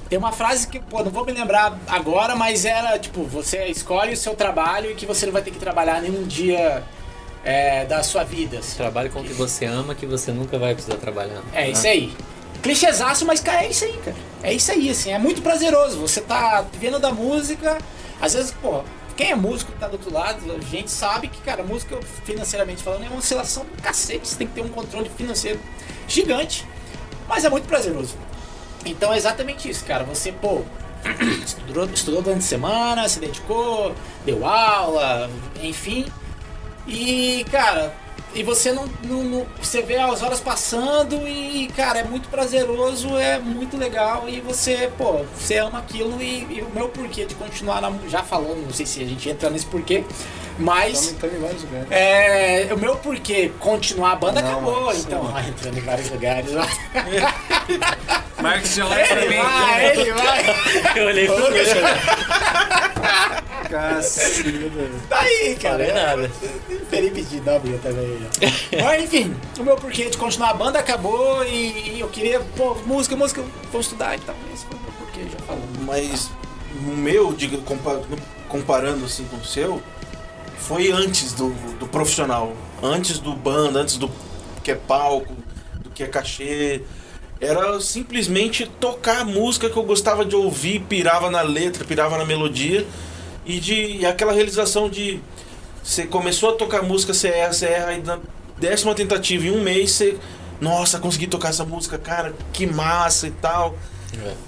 [0.10, 4.14] tem uma frase que, pô, não vou me lembrar agora, mas era tipo: você escolhe
[4.14, 6.84] o seu trabalho e que você não vai ter que trabalhar nenhum dia
[7.46, 8.58] é, da sua vida.
[8.58, 8.76] assim.
[8.76, 11.42] Trabalhe com o que você ama, que você nunca vai precisar trabalhar.
[11.54, 12.12] É isso aí.
[12.64, 14.18] Clichêzaço, mas cara, é isso aí, cara.
[14.42, 15.14] É isso aí, assim.
[15.14, 16.00] É muito prazeroso.
[16.00, 17.78] Você tá vivendo da música.
[18.20, 18.84] Às vezes, pô,
[19.16, 22.82] quem é músico que tá do outro lado, a gente sabe que, cara, música financeiramente
[22.82, 24.28] falando é uma oscilação do cacete.
[24.28, 25.60] Você tem que ter um controle financeiro
[26.08, 26.66] gigante.
[27.28, 28.16] Mas é muito prazeroso.
[28.84, 30.04] Então é exatamente isso, cara.
[30.04, 30.64] Você, pô,
[31.46, 33.94] estudou, estudou durante a semana, se dedicou,
[34.26, 35.30] deu aula,
[35.62, 36.06] enfim.
[36.88, 37.94] E, cara,
[38.34, 43.18] e você não, não- não- Você vê as horas passando e, cara, é muito prazeroso,
[43.18, 47.34] é muito legal e você, pô, você ama aquilo e, e o meu porquê de
[47.36, 50.04] continuar na, já falando, não sei se a gente entra nesse porquê,
[50.60, 51.12] mas.
[51.12, 51.88] Entrando em vários lugares.
[51.92, 55.32] É, o meu porquê continuar a banda Não, acabou, mas- então.
[55.36, 56.52] Ah, entrando em vários lugares.
[58.42, 59.38] Marcos já olha pra mim.
[59.38, 60.46] vai, ele vai.
[60.96, 61.68] Eu olhei pro Lucas.
[63.70, 64.90] Cacilda.
[65.10, 65.86] Tá aí, cara.
[65.86, 66.32] Falei nada.
[66.90, 68.18] Felipe de W também.
[68.84, 73.16] Mas enfim, o meu porquê de continuar a banda acabou e, eu queria, pô, música,
[73.16, 74.36] música, vou estudar e tal.
[74.54, 75.86] Esse foi o meu porquê, já falando.
[75.86, 76.30] Mas
[76.76, 77.36] o meu,
[78.48, 79.82] comparando assim com o seu,
[80.58, 81.50] foi antes do,
[81.80, 82.54] do profissional.
[82.82, 84.10] Antes do banda, antes do
[84.64, 85.34] que é palco,
[85.82, 86.82] do que é cachê.
[87.40, 92.26] Era simplesmente tocar a música que eu gostava de ouvir, pirava na letra, pirava na
[92.26, 92.86] melodia.
[93.46, 95.22] E de e aquela realização de
[95.84, 98.20] você começou a tocar música, você erra, você erra, e na
[98.58, 100.18] décima tentativa, em um mês, você.
[100.60, 103.76] Nossa, consegui tocar essa música, cara, que massa e tal.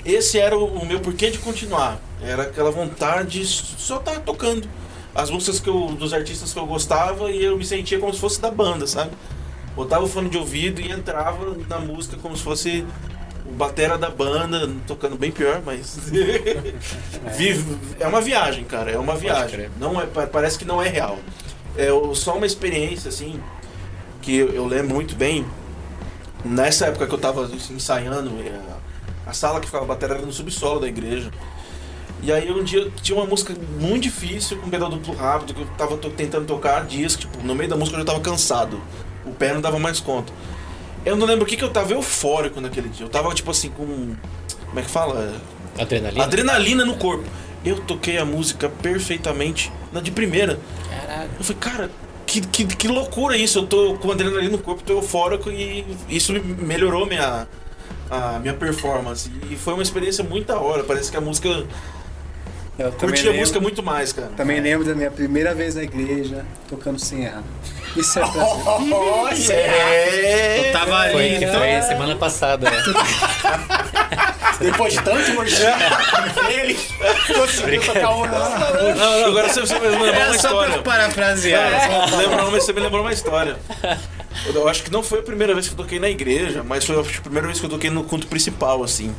[0.05, 1.99] Esse era o, o meu porquê de continuar.
[2.21, 4.67] Era aquela vontade de só estar tocando
[5.13, 8.19] as músicas que eu, dos artistas que eu gostava e eu me sentia como se
[8.19, 9.11] fosse da banda, sabe?
[9.75, 12.85] Botava o fone de ouvido e entrava na música como se fosse
[13.47, 15.97] o batera da banda, tocando bem pior, mas.
[17.99, 18.91] É uma viagem, cara.
[18.91, 19.69] É uma viagem.
[19.79, 21.17] Não é, pa- parece que não é real.
[21.77, 23.39] É só uma experiência, assim,
[24.21, 25.45] que eu, eu lembro muito bem.
[26.43, 28.59] Nessa época que eu tava ensaiando, é,
[29.25, 31.31] a sala que ficava a bateria era no subsolo da igreja.
[32.21, 35.67] E aí um dia tinha uma música muito difícil, com pedal duplo rápido, que eu
[35.77, 38.81] tava tentando tocar que, tipo, no meio da música eu já tava cansado.
[39.25, 40.31] O pé não dava mais conta.
[41.07, 43.05] Eu não lembro o que que eu tava eufórico naquele dia.
[43.05, 43.85] Eu tava, tipo assim, com.
[44.65, 45.33] Como é que fala?
[45.79, 46.23] Adrenalina?
[46.23, 47.23] Adrenalina no corpo.
[47.63, 50.59] Eu toquei a música perfeitamente na de primeira.
[50.89, 51.29] Caralho.
[51.39, 51.91] Eu falei, cara,
[52.25, 53.59] que, que, que loucura isso.
[53.59, 57.47] Eu tô com adrenalina no corpo, tô eufórico e isso me melhorou minha,
[58.09, 59.31] a minha performance.
[59.49, 60.83] E foi uma experiência muito da hora.
[60.83, 61.65] Parece que a música.
[62.77, 64.29] Eu também Curti a lembro, música muito mais, cara.
[64.37, 67.41] também lembro da minha primeira vez na igreja tocando sem errar.
[67.95, 68.93] Isso é prazer.
[68.93, 69.53] Olha!
[69.53, 70.67] É.
[70.69, 72.83] Eu tava ali, Foi, que então, foi semana passada, né?
[74.61, 75.61] Depois de tanto worship
[76.47, 76.79] dele,
[77.35, 80.73] conseguiu tocar um Não, não, agora você, você me lembrou É uma só história.
[80.73, 82.17] pra parafrasear.
[82.17, 83.55] Lembrou, mas você me lembrou uma história.
[84.53, 86.99] Eu, acho que não foi a primeira vez que eu toquei na igreja, mas foi
[86.99, 89.13] a primeira vez que eu toquei no culto principal, assim.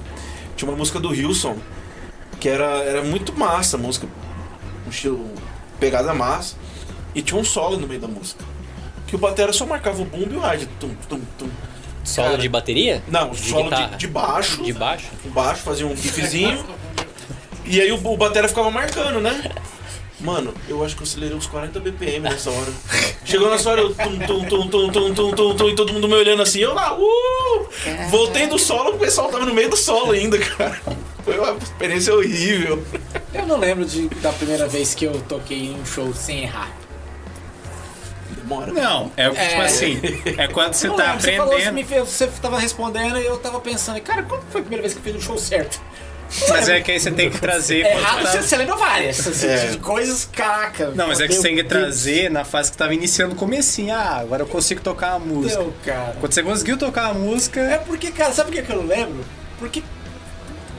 [0.56, 1.56] Tinha uma música do Wilson,
[2.40, 4.06] que era, era muito massa, a música,
[4.86, 5.28] um estilo
[5.78, 6.56] pegada massa,
[7.14, 8.44] e tinha um solo no meio da música.
[9.06, 10.66] Que o batera só marcava o bumbo e o ride.
[10.78, 11.48] Tum, tum, tum.
[12.04, 13.02] Solo Cara, de bateria?
[13.08, 14.62] Não, De solo de, de baixo.
[14.62, 15.08] De baixo?
[15.24, 16.64] O baixo, fazia um riffzinho.
[17.64, 19.50] e aí o, o batera ficava marcando, né?
[20.20, 22.72] Mano, eu acho que eu acelerei uns 40 BPM nessa hora.
[23.24, 26.08] Chegou nessa hora, eu tum, tum, tum, tum, tum, tum, tum, tum, e todo mundo
[26.08, 27.68] me olhando assim, eu lá, uh!
[28.10, 30.80] Voltei do solo, o pessoal tava no meio do solo ainda, cara.
[31.28, 32.82] Foi uma experiência horrível.
[33.34, 36.70] Eu não lembro de, da primeira vez que eu toquei em um show sem errar.
[38.30, 38.72] Demora.
[38.72, 39.64] Não, é tipo É.
[39.64, 40.00] assim,
[40.38, 41.86] é quando você tá lembro, Você, falou, você, aprendendo.
[41.88, 45.00] fez, você tava respondendo e eu tava pensando, cara, quando foi a primeira vez que
[45.00, 45.80] eu fiz um show certo?
[46.50, 47.84] Mas é que aí você tem que trazer.
[47.84, 49.26] quando Errado, tá- você, você lembra várias.
[49.26, 49.76] assim, É.
[49.82, 50.90] coisas, caraca.
[50.94, 53.36] Não, mas é que você tem que Meu trazer na fase que tava iniciando o
[53.36, 53.94] comecinho.
[53.94, 55.54] Ah, agora eu consigo tocar a música.
[55.54, 56.16] céu, cara.
[56.20, 57.60] Quando você conseguiu tocar a música.
[57.60, 59.24] É porque, cara, sabe por que que eu não lembro?
[59.58, 59.82] Porque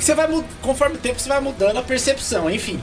[0.03, 0.27] você vai
[0.61, 2.81] conforme o tempo você vai mudando a percepção, enfim.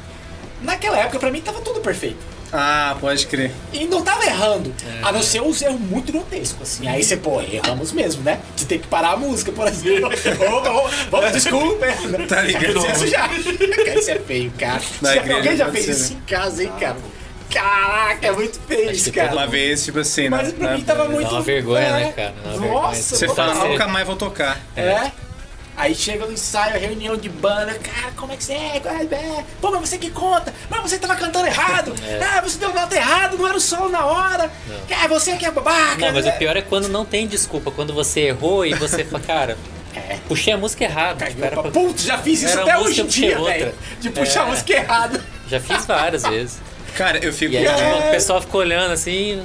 [0.63, 2.19] Naquela época, pra mim, tava tudo perfeito.
[2.53, 3.51] Ah, pode crer.
[3.73, 4.73] E não tava errando.
[5.03, 6.89] A não ser uns erros muito grotescos, assim.
[6.89, 8.41] Aí você, pô, erramos mesmo, né?
[8.55, 10.09] De ter que parar a música, por exemplo.
[10.41, 11.87] Ô, ô, Vamos, desculpa.
[12.29, 12.79] Tá ligado?
[12.87, 13.29] Isso já.
[13.29, 14.81] Cara, isso é feio, cara.
[15.03, 16.97] Na Já- igreja alguém já fez ser, isso em casa, hein, cara?
[17.51, 19.33] Caraca, é muito feio isso, que cara.
[19.33, 20.29] Uma vez, tipo assim.
[20.29, 21.29] Mas na- pra mim tava muito.
[21.29, 21.93] Dá uma vergonha, é.
[21.93, 22.35] né, cara?
[22.45, 22.73] Uma vergonha.
[22.83, 24.61] Nossa, Você fala, nunca mais vou tocar.
[24.77, 25.11] É.
[25.77, 28.81] Aí chega no ensaio, reunião de banda, cara, como é que você é?
[28.83, 29.15] É?
[29.15, 29.45] é?
[29.61, 32.19] Pô, mas você que conta, mas você tava cantando errado, É.
[32.25, 34.51] ah, você deu nota errado, não era o solo na hora,
[35.03, 35.97] ah, você que é babaca.
[35.99, 36.33] Não, mas o né?
[36.39, 37.71] pior é quando não tem desculpa.
[37.71, 39.59] Quando você errou e você fala, cara,
[39.95, 40.17] É.
[40.27, 41.27] puxei a música errada.
[41.27, 43.75] Tipo, pra- Putz, já fiz isso Era até hoje em dia, velho.
[44.01, 44.51] De puxar a É.
[44.51, 45.25] música errada.
[45.49, 46.59] Já fiz várias vezes.
[46.95, 47.53] Cara, eu fico.
[47.53, 47.75] E aí É.
[47.75, 49.45] tipo, o pessoal ficou olhando assim.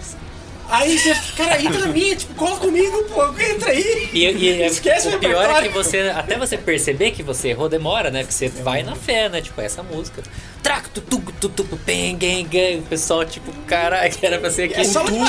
[0.69, 4.09] Aí você, cara, entra na minha, tipo, cola comigo, pô, entra aí.
[4.13, 7.49] E, e é- Esquece o o pior é que você, até você perceber que você
[7.49, 8.19] errou, demora, né?
[8.21, 9.41] Porque você vai na fé, né?
[9.41, 10.23] Tipo, essa música.
[10.63, 12.77] Traco, tu, tu, tu, bem, gang, gang.
[12.79, 14.75] O pessoal, tipo, caralho, era pra ser aqui.
[14.79, 15.27] É só uma.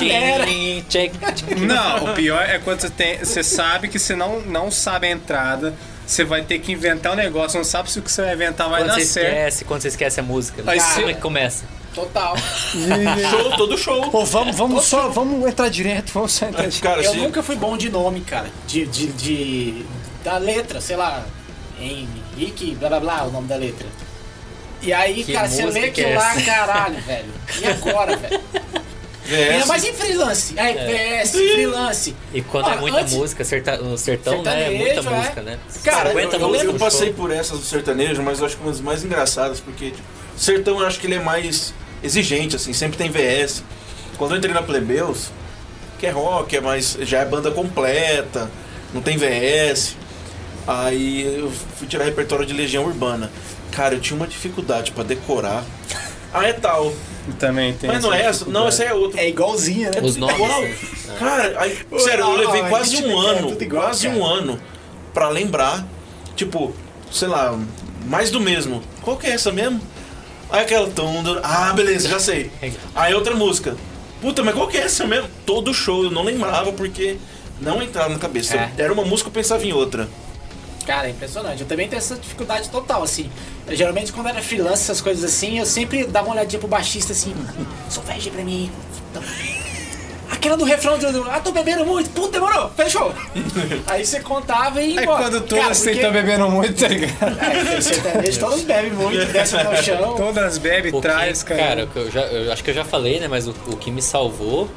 [1.67, 3.19] Não, o pior é quando você tem.
[3.19, 5.75] Você sabe que você não, não sabe a entrada.
[6.07, 8.69] Você vai ter que inventar um negócio, não sabe se o que você vai inventar
[8.69, 9.27] vai Quando dar você certo.
[9.29, 10.63] esquece, quando você esquece a música.
[10.67, 11.65] Aí Como você- é que começa?
[11.95, 12.35] Total.
[13.31, 14.11] Show, todo show.
[14.11, 16.83] Pô, vamos, vamos só, vamos entrar direto, vamos só entrar direto.
[16.83, 18.49] Cara, Eu se- nunca fui bom de nome, cara.
[18.67, 19.85] De, de, de-
[20.25, 21.25] da letra, sei lá.
[21.79, 23.87] Henrique, blá blá blá, o nome da letra.
[24.81, 27.31] E aí, Que cara, você lê que aquilo é lá, caralho, velho.
[27.61, 28.41] E agora, velho?
[29.25, 30.59] VS, Ainda mais em freelance.
[30.59, 32.17] Aí, VS, freelance.
[32.35, 34.75] E quando é Ah, muita antes- música, serta, no sertão, né?
[34.75, 35.17] É muita é.
[35.17, 35.59] música, né?
[35.85, 37.17] Cara, 50 eu- Eu, eu passei show.
[37.17, 40.03] por essas do sertanejo, mas eu acho que uma das mais engraçadas, porque tipo,
[40.37, 41.73] sertão eu acho que ele é mais
[42.03, 43.63] exigente, assim, sempre tem VS.
[44.17, 45.31] Quando eu entrei na Plebeus,
[45.99, 46.97] que é rock, é mais.
[47.03, 48.51] já é banda completa,
[48.93, 49.97] não tem VS.
[50.67, 53.31] Aí eu fui tirar repertório de Legião Urbana.
[53.73, 55.65] Cara, eu tinha uma dificuldade pra decorar.
[56.35, 56.91] Ah, é tal.
[57.39, 57.91] Também tem.
[57.91, 59.21] Mas não é essa, não, essa é outra.
[59.21, 60.01] É igualzinha, né?
[60.03, 60.35] Os nomes.
[60.35, 60.63] Igual.
[60.63, 60.77] né?
[61.19, 64.19] Cara, aí, sério, eu levei Ai, quase gente, um cara, ano, igual, quase cara.
[64.19, 64.59] um ano
[65.13, 65.87] pra lembrar,
[66.35, 66.75] tipo,
[67.11, 67.55] sei lá,
[68.07, 68.83] mais do mesmo.
[69.03, 69.79] Qual que é essa mesmo?
[70.53, 70.93] Aí aquela
[71.43, 72.51] ah, beleza, já sei.
[72.95, 73.75] Aí outra música.
[74.21, 75.29] Puta, mas qual que é essa mesmo?
[75.47, 77.17] Todo show eu não lembrava porque
[77.59, 78.57] não entrava na cabeça.
[78.57, 78.73] É.
[78.77, 80.07] Era uma música eu pensava em outra.
[80.87, 81.63] Cara, é impressionante.
[81.63, 83.31] Eu também tenho essa dificuldade total, assim.
[83.67, 87.13] Eu, geralmente, quando era freelance, essas coisas assim, eu sempre dava uma olhadinha pro baixista
[87.13, 87.35] assim,
[87.89, 88.71] solfege pra mim.
[89.11, 89.23] Então,
[90.43, 91.31] Aquela do refrão do.
[91.31, 92.11] Ah, tô bebendo muito.
[92.11, 92.69] Puta, demorou.
[92.71, 93.15] Fechou.
[93.87, 94.99] Aí você contava e.
[94.99, 95.23] É embora.
[95.23, 97.39] quando todas porque- estão bebendo muito, tá ligado?
[97.41, 100.17] É, tem sertanejo, todos bebem muito, descem até o chão.
[100.17, 101.87] Todas bebem, traz, cara.
[101.87, 103.29] cara, eu, já, eu acho que eu já falei, né?
[103.29, 104.69] Mas o, o que me salvou,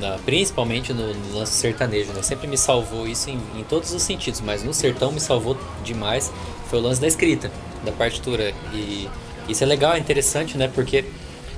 [0.00, 2.20] na- principalmente no, no lance sertanejo, né?
[2.20, 6.32] Sempre me salvou isso em, em todos os sentidos, mas no sertão me salvou demais.
[6.68, 7.52] Foi o lance da escrita,
[7.84, 8.52] da partitura.
[8.72, 9.08] E
[9.48, 10.68] isso é legal, é interessante, né?
[10.74, 11.04] Porque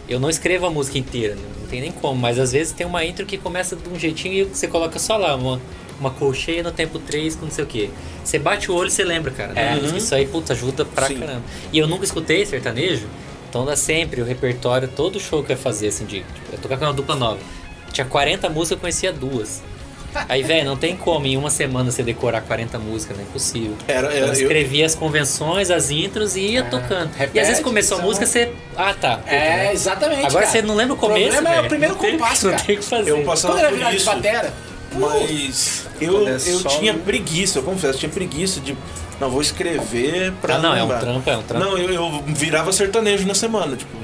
[0.09, 2.87] eu não escrevo a música inteira, né, não tem nem como, mas às vezes tem
[2.87, 5.61] uma intro que começa de um jeitinho e você coloca só lá, uma,
[5.99, 7.91] uma colcheia no tempo 3 com não sei o que.
[8.25, 9.53] Você bate o olho e você lembra, cara.
[9.59, 9.75] É.
[9.75, 9.99] música.
[9.99, 11.19] Isso aí, puta, ajuda pra Sim.
[11.19, 11.43] caramba.
[11.73, 13.07] E eu nunca escutei sertanejo,
[13.49, 16.21] então dá sempre o repertório, todo show que eu ia fazer, assim, de.
[16.21, 17.41] Tipo, eu tocar com uma dupla nova.
[17.93, 19.63] Tinha 40 músicas, eu conhecia duas.
[20.29, 23.77] Aí, velho, não tem como em uma semana você decorar 40 músicas, não é impossível.
[23.87, 27.11] Era, Então, era eu eu, escrevia as convenções, as intros e ia tocando.
[27.15, 28.09] e repete, às vezes começou a então.
[28.09, 28.53] música, você.
[28.77, 29.21] Ah, tá.
[29.27, 30.21] É, exatamente.
[30.27, 30.47] Agora cara.
[30.47, 31.33] você não lembra o começo.
[31.33, 32.65] problema é o primeiro Não tem- compasso, Não cara.
[32.65, 33.11] tem o que fazer.
[33.11, 34.55] eu passava Quando era virado de batera,
[34.99, 38.77] Mas eu, é eu tinha um- preguiça, eu confesso, tinha preguiça de.
[39.21, 40.57] Não, vou escrever pra.
[40.57, 41.01] Ah, não, é um lembrar.
[41.01, 41.65] trampo, é um trampo.
[41.65, 43.97] Não, eu, eu virava sertanejo na semana, tipo.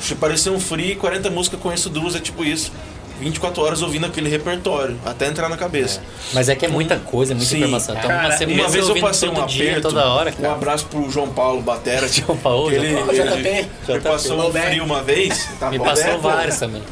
[0.00, 2.72] Se parecia um free, 40 músicas, conheço duas, é tipo isso.
[3.20, 6.00] 24 horas ouvindo aquele repertório, até entrar na cabeça.
[6.32, 7.58] Mas é que é muita coisa, é muita Sim.
[7.58, 7.96] informação.
[7.96, 9.88] Então, Cara, uma Uma vez eu passei um dia, aperto.
[9.88, 10.54] toda hora, Um cara.
[10.54, 12.06] abraço pro João Paulo Batera.
[12.08, 13.20] João Paulo, ele, João Paulo.
[13.20, 13.70] ele, JP.
[13.88, 15.48] ele passou um frio uma vez.
[15.58, 16.82] Tá Me bom, passou né, vários também.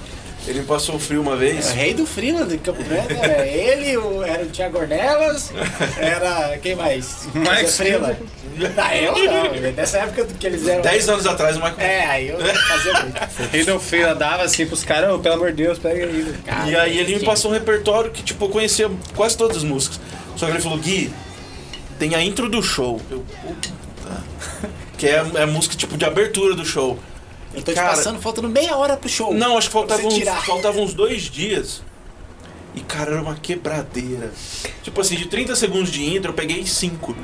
[0.46, 1.70] Ele passou frio uma É o vez.
[1.72, 5.50] rei do Freeland de Campo Grande era ele, o, era o Thiago Ornelas,
[5.98, 6.56] era.
[6.59, 7.26] quem mais?
[7.35, 8.16] Max Freeland.
[8.76, 10.80] Ah, eu não, nessa época que eles eram.
[10.82, 11.80] 10 anos atrás, o Michael.
[11.80, 13.20] É, aí eu fazia muito.
[13.52, 16.35] Riddle Freela dava assim pros caras, ô, pelo amor de Deus, pega aí.
[16.44, 19.64] Cara, E aí ele me passou um repertório que, tipo, eu conhecia quase todas as
[19.64, 20.00] músicas.
[20.37, 21.12] Só que ele falou, Gui,
[21.98, 23.00] tem a intro do show.
[23.11, 23.68] Eu, puta.
[24.96, 26.98] Que é, é a música, tipo, de abertura do show.
[27.57, 29.33] Eu tô te Cara, passando, faltando meia hora pro show.
[29.35, 31.83] Não, acho que faltava Pra você uns, faltavam uns dois dias.
[32.75, 34.31] E, cara, era uma quebradeira.
[34.83, 37.16] Tipo assim, de 30 segundos de intro, eu peguei 5.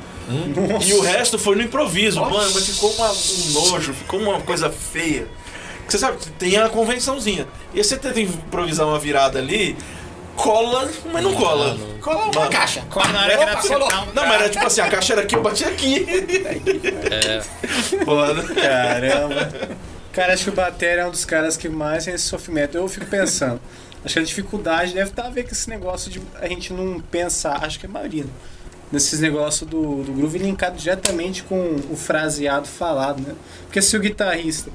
[0.83, 2.19] E o resto foi no improviso.
[2.19, 2.33] Nossa.
[2.33, 5.27] Mano, mas ficou uma- um nojo, ficou uma coisa feia.
[5.87, 7.47] Você sabe, tem a convençãozinha.
[7.73, 9.77] E aí você tenta improvisar uma virada ali,
[10.35, 11.75] cola, mas não cola.
[11.75, 11.99] não.
[11.99, 12.81] Cola uma Mano, caixa.
[12.89, 15.13] Cola na hora que dá pra sentar um Não, mas era tipo assim, a caixa
[15.13, 16.05] era aqui, eu bati aqui.
[17.11, 17.41] É,
[18.03, 18.43] Foda.
[18.55, 19.51] Caramba.
[20.13, 22.77] Cara, acho que o Batera é um dos caras que mais tem esse sofrimento.
[22.77, 23.59] Eu fico pensando.
[24.05, 26.99] Acho que a dificuldade deve estar a ver com esse negócio de a gente não
[26.99, 28.25] pensar, acho que é a maioria,
[28.91, 33.33] nesses negócios do, do groove linkado diretamente com o fraseado falado, né?
[33.63, 34.69] Porque se o guitarrista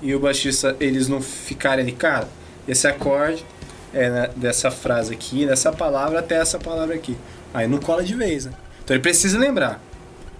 [0.00, 2.28] e o baixista eles não ficarem ali, cara,
[2.68, 3.44] esse acorde
[3.92, 7.16] é né, dessa frase aqui, dessa palavra até essa palavra aqui.
[7.52, 8.52] Aí não cola de vez, né?
[8.84, 9.80] Então ele precisa lembrar.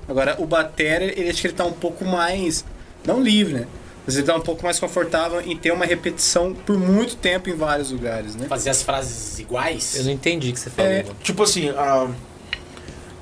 [0.07, 2.65] Agora, o batera, ele acho que ele tá um pouco mais.
[3.05, 3.67] Não livre, né?
[4.07, 7.91] Ele tá um pouco mais confortável em ter uma repetição por muito tempo em vários
[7.91, 8.47] lugares, né?
[8.47, 9.97] Fazer as frases iguais.
[9.97, 10.91] eu não entendi o que você falou.
[10.91, 11.07] É.
[11.23, 12.09] Tipo assim, a.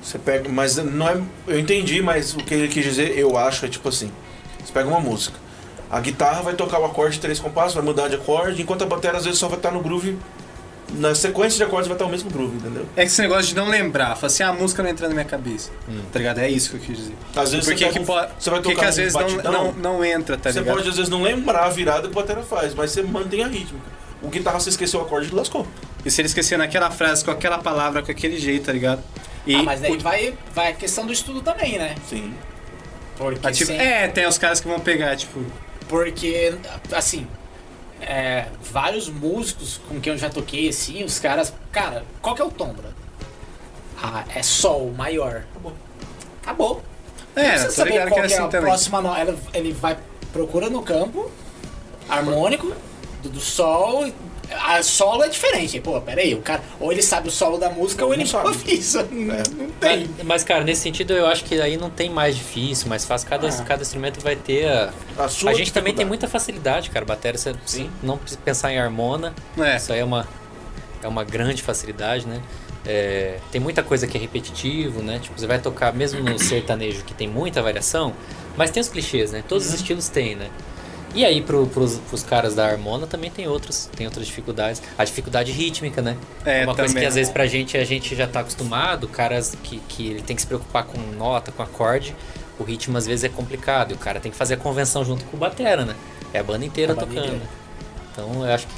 [0.01, 0.49] Você pega.
[0.49, 1.21] Mas não é.
[1.47, 4.11] Eu entendi, mas o que ele quis dizer, eu acho, é tipo assim.
[4.63, 5.37] Você pega uma música.
[5.89, 8.85] A guitarra vai tocar o acorde de três compassos, vai mudar de acorde, enquanto a
[8.85, 10.17] bateria às vezes só vai estar no groove.
[10.91, 12.85] Na sequência de acordes vai estar o mesmo groove, entendeu?
[12.95, 15.13] É que esse negócio de não lembrar, fala assim, ah, a música não entra na
[15.13, 15.71] minha cabeça.
[15.89, 16.01] Hum.
[16.11, 16.39] Tá ligado?
[16.39, 17.15] É isso que eu quis dizer.
[17.35, 18.93] Às vezes Por você, que, pega que, um- pode, você vai que tocar que às
[18.95, 20.75] um vezes não, batidão, não, não entra, tá Você ligado?
[20.75, 23.47] pode às vezes não lembrar a virada que a bateria faz, mas você mantém a
[23.47, 23.85] rítmica.
[24.21, 25.65] O guitarra você esqueceu o acorde e lascou.
[26.05, 29.01] E se ele esquecer naquela frase, com aquela palavra, com aquele jeito, tá ligado?
[29.47, 31.95] E Ah, mas daí o- vai, vai a questão do estudo também, né?
[32.09, 32.33] Sim.
[33.17, 35.39] Porque, ah, tipo, sem- é, tem os caras que vão pegar, tipo,
[35.87, 36.53] porque
[36.91, 37.27] assim,
[38.03, 41.53] é, vários músicos com quem eu já toquei, assim, os caras.
[41.71, 42.87] Cara, qual que é o tom, bro?
[44.01, 45.43] Ah, é sol maior.
[45.51, 45.73] Acabou.
[46.41, 46.83] Acabou.
[47.35, 48.67] É, Não precisa tô saber ligado qual que é assim a também.
[48.67, 49.21] próxima nota.
[49.21, 49.97] Ele, ele vai,
[50.31, 51.31] procura no campo,
[52.09, 52.73] harmônico,
[53.21, 54.11] do, do sol.
[54.53, 55.79] A solo é diferente.
[55.79, 56.61] Pô, peraí, o cara.
[56.79, 58.49] Ou ele sabe o solo da música, ou Ou ele não sabe.
[58.49, 59.03] improvisa.
[59.11, 59.43] Não, É.
[59.57, 60.07] não tem.
[60.17, 63.27] Mas, mas, cara, nesse sentido eu acho que aí não tem mais difícil, mais fácil.
[63.27, 63.63] Cada, Ah.
[63.63, 64.67] cada instrumento vai ter.
[64.67, 67.05] A, A, sua a gente também tem muita facilidade, cara.
[67.05, 67.89] Bateria, você Sim.
[68.01, 69.33] não precisa pensar em harmona.
[69.57, 69.77] É.
[69.77, 70.27] Isso aí é uma,
[71.01, 72.41] é uma grande facilidade, né?
[72.85, 75.19] É, tem muita coisa que é repetitivo, né?
[75.19, 78.13] Tipo, você vai tocar mesmo no sertanejo que tem muita variação,
[78.57, 79.41] mas tem os clichês, né?
[79.47, 79.73] Todos Uhum.
[79.73, 80.49] os estilos tem, né?
[81.13, 84.81] E aí pro, pros, pros caras da harmona também tem outros, tem outras dificuldades.
[84.97, 86.17] A dificuldade rítmica, né?
[86.43, 89.79] É, uma coisa que às vezes pra gente a gente já tá acostumado, caras que,
[89.87, 92.15] que ele tem que se preocupar com nota, com acorde,
[92.57, 95.23] o ritmo às vezes é complicado e o cara tem que fazer a convenção junto
[95.25, 95.95] com o batera, né?
[96.33, 97.25] É a banda inteira A banda tocando.
[97.27, 97.49] inteira.
[98.11, 98.73] Então eu acho que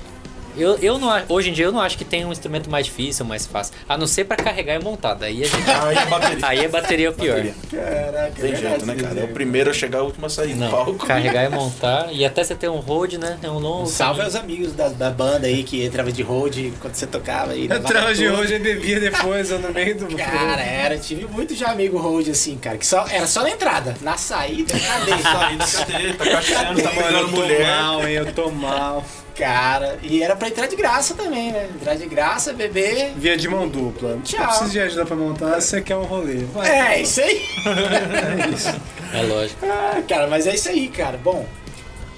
[0.57, 3.25] Eu, eu não, hoje em dia eu não acho que tem um instrumento mais difícil,
[3.25, 3.73] mais fácil.
[3.87, 5.13] A não ser pra carregar e montar.
[5.13, 5.69] Daí a gente.
[5.69, 6.47] Aí a bateria.
[6.47, 7.35] Aí a bateria é o pior.
[7.35, 7.55] Bateria.
[7.71, 9.19] Caraca, Tem jeito, né, cara?
[9.19, 11.05] É o primeiro a chegar, o último a sair do Não, palco.
[11.05, 12.09] carregar e montar.
[12.11, 13.37] E até você ter um hold, né?
[13.43, 13.83] É um longo.
[13.83, 17.51] Um salve aos amigos da, da banda aí que entrava de hold quando você tocava
[17.51, 17.69] aí.
[17.71, 20.15] Atrás de hoje e bebia depois, eu no meio do.
[20.15, 23.95] Cara, era, tive muito já amigo hold assim, cara, que só, era só na entrada.
[24.01, 25.11] Na saída, cadê?
[25.25, 26.13] Saída, cadê?
[26.13, 27.67] Tá cacheando, tá tô mulher.
[27.67, 28.13] mal, hein?
[28.15, 29.03] Eu tô mal.
[29.35, 31.69] Cara, e era pra entrar de graça também, né?
[31.75, 33.13] Entrar de graça, beber.
[33.17, 34.17] Via de mão dupla.
[34.23, 34.39] Tchau.
[34.41, 36.45] Eu preciso de ajuda pra montar, você quer um rolê.
[36.53, 36.69] Vai.
[36.69, 37.41] É, isso aí.
[39.13, 39.65] É lógico.
[39.65, 41.17] Ah, cara, mas é isso aí, cara.
[41.17, 41.47] Bom,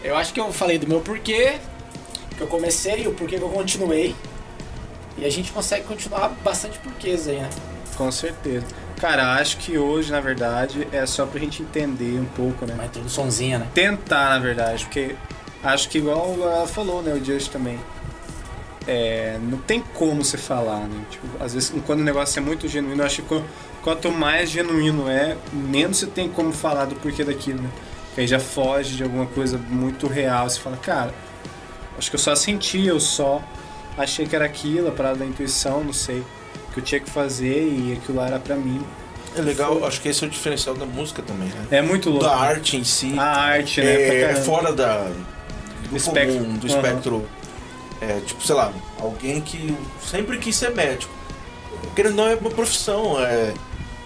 [0.03, 1.57] eu acho que eu falei do meu porquê,
[2.35, 4.15] que eu comecei e o porquê que eu continuei.
[5.15, 7.49] E a gente consegue continuar bastante porquês aí, né?
[7.95, 8.65] Com certeza.
[8.99, 12.73] Cara, acho que hoje, na verdade, é só pra gente entender um pouco, né?
[12.73, 13.67] Uma introduçãozinha, né?
[13.73, 15.15] Tentar, na verdade, porque
[15.63, 17.79] acho que igual ela falou, né, o Just também.
[18.87, 21.03] É, não tem como você falar, né?
[21.09, 23.43] Tipo, às vezes, quando o negócio é muito genuíno, eu acho que qu-
[23.83, 27.69] quanto mais genuíno é, menos você tem como falar do porquê daquilo, né?
[28.15, 30.49] Que aí já foge de alguma coisa muito real.
[30.49, 31.13] Você fala, cara,
[31.97, 33.41] acho que eu só senti, eu só
[33.97, 36.23] achei que era aquilo, a parada da intuição, não sei,
[36.73, 38.81] que eu tinha que fazer e aquilo lá era pra mim.
[39.35, 41.67] É legal, acho que esse é o diferencial da música também, né?
[41.71, 42.23] É muito louco.
[42.23, 43.19] Da arte em si.
[43.19, 44.01] A arte, né?
[44.01, 44.41] é, caramba.
[44.45, 45.11] fora da,
[45.89, 46.39] do espectro.
[46.39, 46.75] comum, do Aham.
[46.75, 47.25] espectro.
[47.99, 51.11] É, tipo, sei lá, alguém que sempre quis ser médico.
[51.95, 53.53] Querendo não, é uma profissão, é,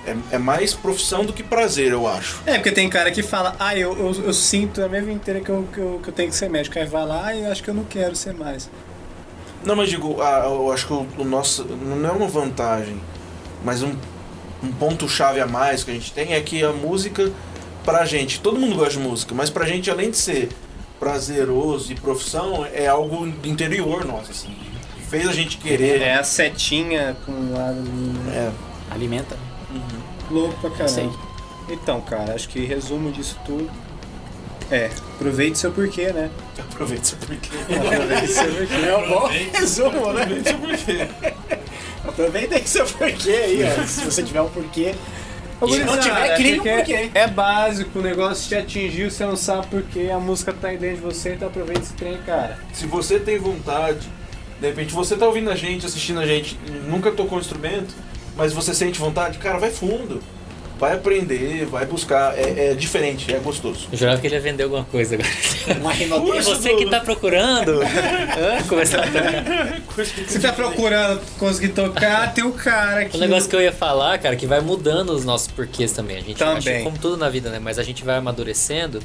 [0.05, 2.41] é, é mais profissão do que prazer, eu acho.
[2.45, 5.41] É, porque tem cara que fala, ah, eu, eu, eu sinto a minha vida inteira
[5.41, 6.79] que eu, que, eu, que eu tenho que ser médico.
[6.79, 8.69] Aí vai lá, ah, eu acho que eu não quero ser mais.
[9.63, 11.65] Não, mas digo, ah, eu acho que o, o nosso.
[11.65, 12.99] Não é uma vantagem,
[13.63, 13.93] mas um,
[14.63, 17.31] um ponto-chave a mais que a gente tem é que a música,
[17.83, 20.49] pra gente, todo mundo gosta de música, mas pra gente, além de ser
[21.01, 24.55] prazeroso e profissão, é algo interior nosso, assim.
[25.09, 25.99] Fez a gente querer.
[25.99, 28.51] É a setinha com um lado né?
[28.51, 28.93] É.
[28.93, 29.35] Alimenta.
[30.29, 31.11] louco pra caramba.
[31.67, 33.67] Então, cara, acho que resumo disso tudo.
[34.69, 36.29] É, aproveite seu porquê, né?
[36.57, 37.49] Aproveita isso porque.
[37.75, 38.85] Aproveite seu porquê.
[38.85, 40.25] É um bom resumo, né?
[42.07, 43.83] Aproveita aí seu porquê aí, ó.
[43.87, 44.93] Se você tiver um porquê.
[45.67, 47.11] E se não tiver, cria um porque porquê.
[47.13, 50.97] É básico, o negócio te atingiu, você não sabe porquê, a música tá aí dentro
[50.97, 52.59] de você, então aproveita esse trem, cara.
[52.73, 54.09] Se você tem vontade,
[54.59, 57.93] de repente você tá ouvindo a gente, assistindo a gente, nunca tocou um instrumento,
[58.35, 60.21] mas você sente vontade, cara, vai fundo.
[60.81, 62.35] Vai aprender, vai buscar.
[62.35, 63.87] É, é diferente, é gostoso.
[63.91, 65.29] Eu jurava que ele ia vender alguma coisa agora.
[65.79, 66.41] Uma E rinoteira.
[66.41, 67.81] você que tá procurando?
[68.67, 69.03] Começar
[70.27, 73.15] Você tá procurando conseguir tocar, tem o cara aqui.
[73.15, 76.17] O negócio que eu ia falar, cara, que vai mudando os nossos porquês também.
[76.17, 76.79] A gente Também.
[76.79, 77.59] que como tudo na vida, né?
[77.59, 79.03] Mas a gente vai amadurecendo.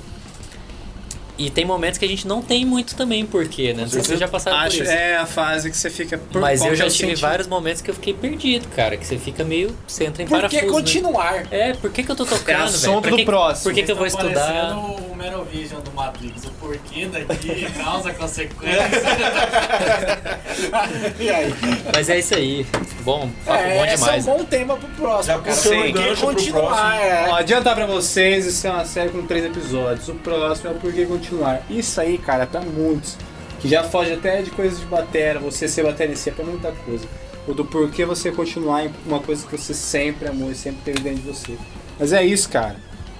[1.38, 3.82] E tem momentos que a gente não tem muito também porquê, né?
[3.82, 4.92] Não sei se vocês já passaram Acho, por isso.
[4.92, 7.20] é a fase que você fica por Mas eu que é já tive sentido?
[7.20, 8.96] vários momentos que eu fiquei perdido, cara.
[8.96, 9.76] Que você fica meio.
[9.86, 10.60] Você entra em Por parafuso.
[10.60, 10.72] que né?
[10.72, 11.46] continuar?
[11.50, 13.64] É, por que, que eu tô tocando, É assunto Pra do que- próximo.
[13.64, 14.78] Por que, que eu vou Tá estudar?
[14.78, 16.44] o Merovision do Matrix.
[16.46, 18.80] O porquê daqui, causa, consequência.
[21.20, 21.54] E aí?
[21.94, 22.66] Mas é isso aí.
[23.02, 24.26] Bom, papo É, bom esse demais.
[24.26, 25.82] é um bom tema pro próximo, Já cara.
[25.82, 26.88] que gancho pro continuar, próximo.
[26.90, 27.26] é.
[27.30, 30.08] Ó, adiantar pra vocês, isso é uma série com três episódios.
[30.08, 31.25] O próximo é o Porquê Continuar.
[31.68, 33.16] Isso aí, cara, é pra muitos.
[33.60, 36.44] Que já foge até de coisas de batera, você ser batera em si, é pra
[36.44, 37.06] muita coisa.
[37.46, 41.00] O do porquê você continuar em uma coisa que você sempre amou e sempre teve
[41.00, 41.56] dentro de você.
[41.98, 42.76] Mas é isso, cara.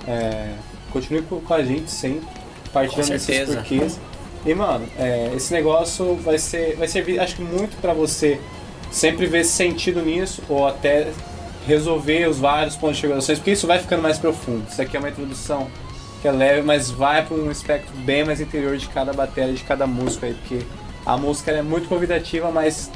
[0.06, 0.52] É,
[0.90, 2.26] continue com a gente sempre,
[2.72, 4.00] partilhando esses porquês.
[4.44, 8.40] E, mano, é, esse negócio vai, ser, vai servir, acho que muito pra você
[8.90, 11.12] sempre ver sentido nisso, ou até
[11.66, 14.64] resolver os vários pontos de interrogações, porque isso vai ficando mais profundo.
[14.70, 15.68] Isso aqui é uma introdução
[16.20, 19.64] que é leve, mas vai para um espectro bem mais interior de cada bateria, de
[19.64, 20.60] cada música aí, porque
[21.04, 22.90] a música ela é muito convidativa, mas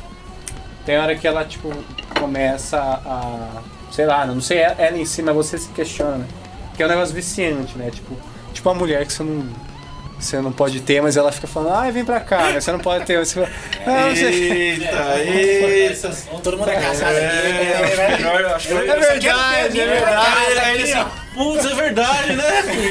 [0.85, 1.73] tem hora que ela, tipo,
[2.19, 3.63] começa a.
[3.93, 6.27] sei lá, não sei ela em si, mas você se questiona, né?
[6.75, 7.91] Que é um negócio viciante, né?
[7.91, 8.17] Tipo,
[8.53, 9.71] tipo a mulher que você não.
[10.19, 12.61] Você não pode ter, mas ela fica falando, ai, vem pra cá, né?
[12.61, 13.19] Você não pode ter.
[13.25, 13.49] Você fala,
[13.87, 14.25] ah, você...
[14.27, 16.17] Eita, eita.
[16.43, 17.17] Todo mundo é casado.
[17.17, 18.17] É, né?
[18.19, 21.07] melhor, acho que É verdade, é verdade.
[21.35, 22.45] Putz, é verdade, né?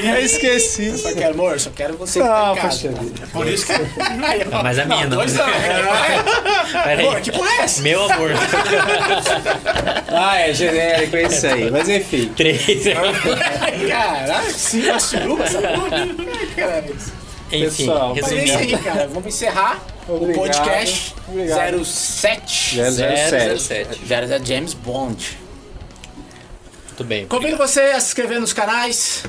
[0.17, 0.97] Eu esqueci.
[0.97, 2.89] Só quero, amor, só quero você que Ah, tá em casa.
[2.89, 3.27] vida.
[3.33, 3.77] Por isso que ó,
[4.59, 5.17] Ah, mas a minha não.
[5.17, 5.45] Dois não.
[6.83, 7.21] Pera Amor, aí.
[7.21, 7.81] que porra é essa?
[7.81, 8.31] Meu amor.
[10.11, 11.69] Ah, é genérico, é isso aí.
[11.71, 12.31] Mas enfim.
[12.35, 12.65] Três.
[13.87, 16.07] Caraca, sim, uma suruba essa porra.
[16.55, 16.95] Caralho.
[17.51, 18.75] Enfim, Pessoal, Mas é isso resumindo.
[18.77, 19.07] aí, cara.
[19.07, 20.35] Vamos encerrar o Obrigado.
[20.37, 21.83] podcast Obrigado.
[21.85, 22.75] 07.
[22.75, 23.59] 007.
[23.59, 23.99] 007.
[24.05, 25.37] 00 James Bond.
[26.99, 27.25] Muito bem.
[27.27, 29.23] Convido você a se inscrever nos canais.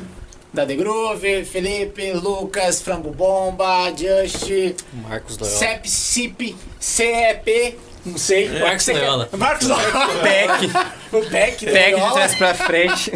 [0.52, 4.50] da The Groove, Felipe, Lucas, Frango Bomba, Just,
[4.92, 5.56] Marcos Loyola.
[5.58, 8.48] CEP, CIP, CEP, não sei.
[8.48, 9.28] É, Marcos Loyola.
[9.36, 10.22] Marcos Loyola.
[10.22, 10.72] Beck.
[11.12, 13.12] O Beck, Pega de trás pra frente.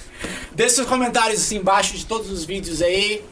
[0.52, 3.22] Deixe seus comentários assim embaixo de todos os vídeos aí.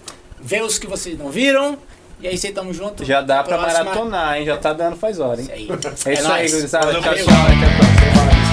[0.41, 1.79] Vê os que vocês não viram.
[2.21, 3.05] E é isso aí, tamo junto.
[3.05, 3.85] Já dá pra próxima.
[3.85, 4.47] maratonar, hein?
[4.47, 5.47] Já tá dando faz hora, hein?
[5.47, 5.69] Isso aí.
[5.71, 6.55] É isso aí, nóis.
[6.55, 6.87] gurizada.
[6.87, 7.25] Valeu, Tchau, tchau.
[7.25, 8.46] Até a próxima.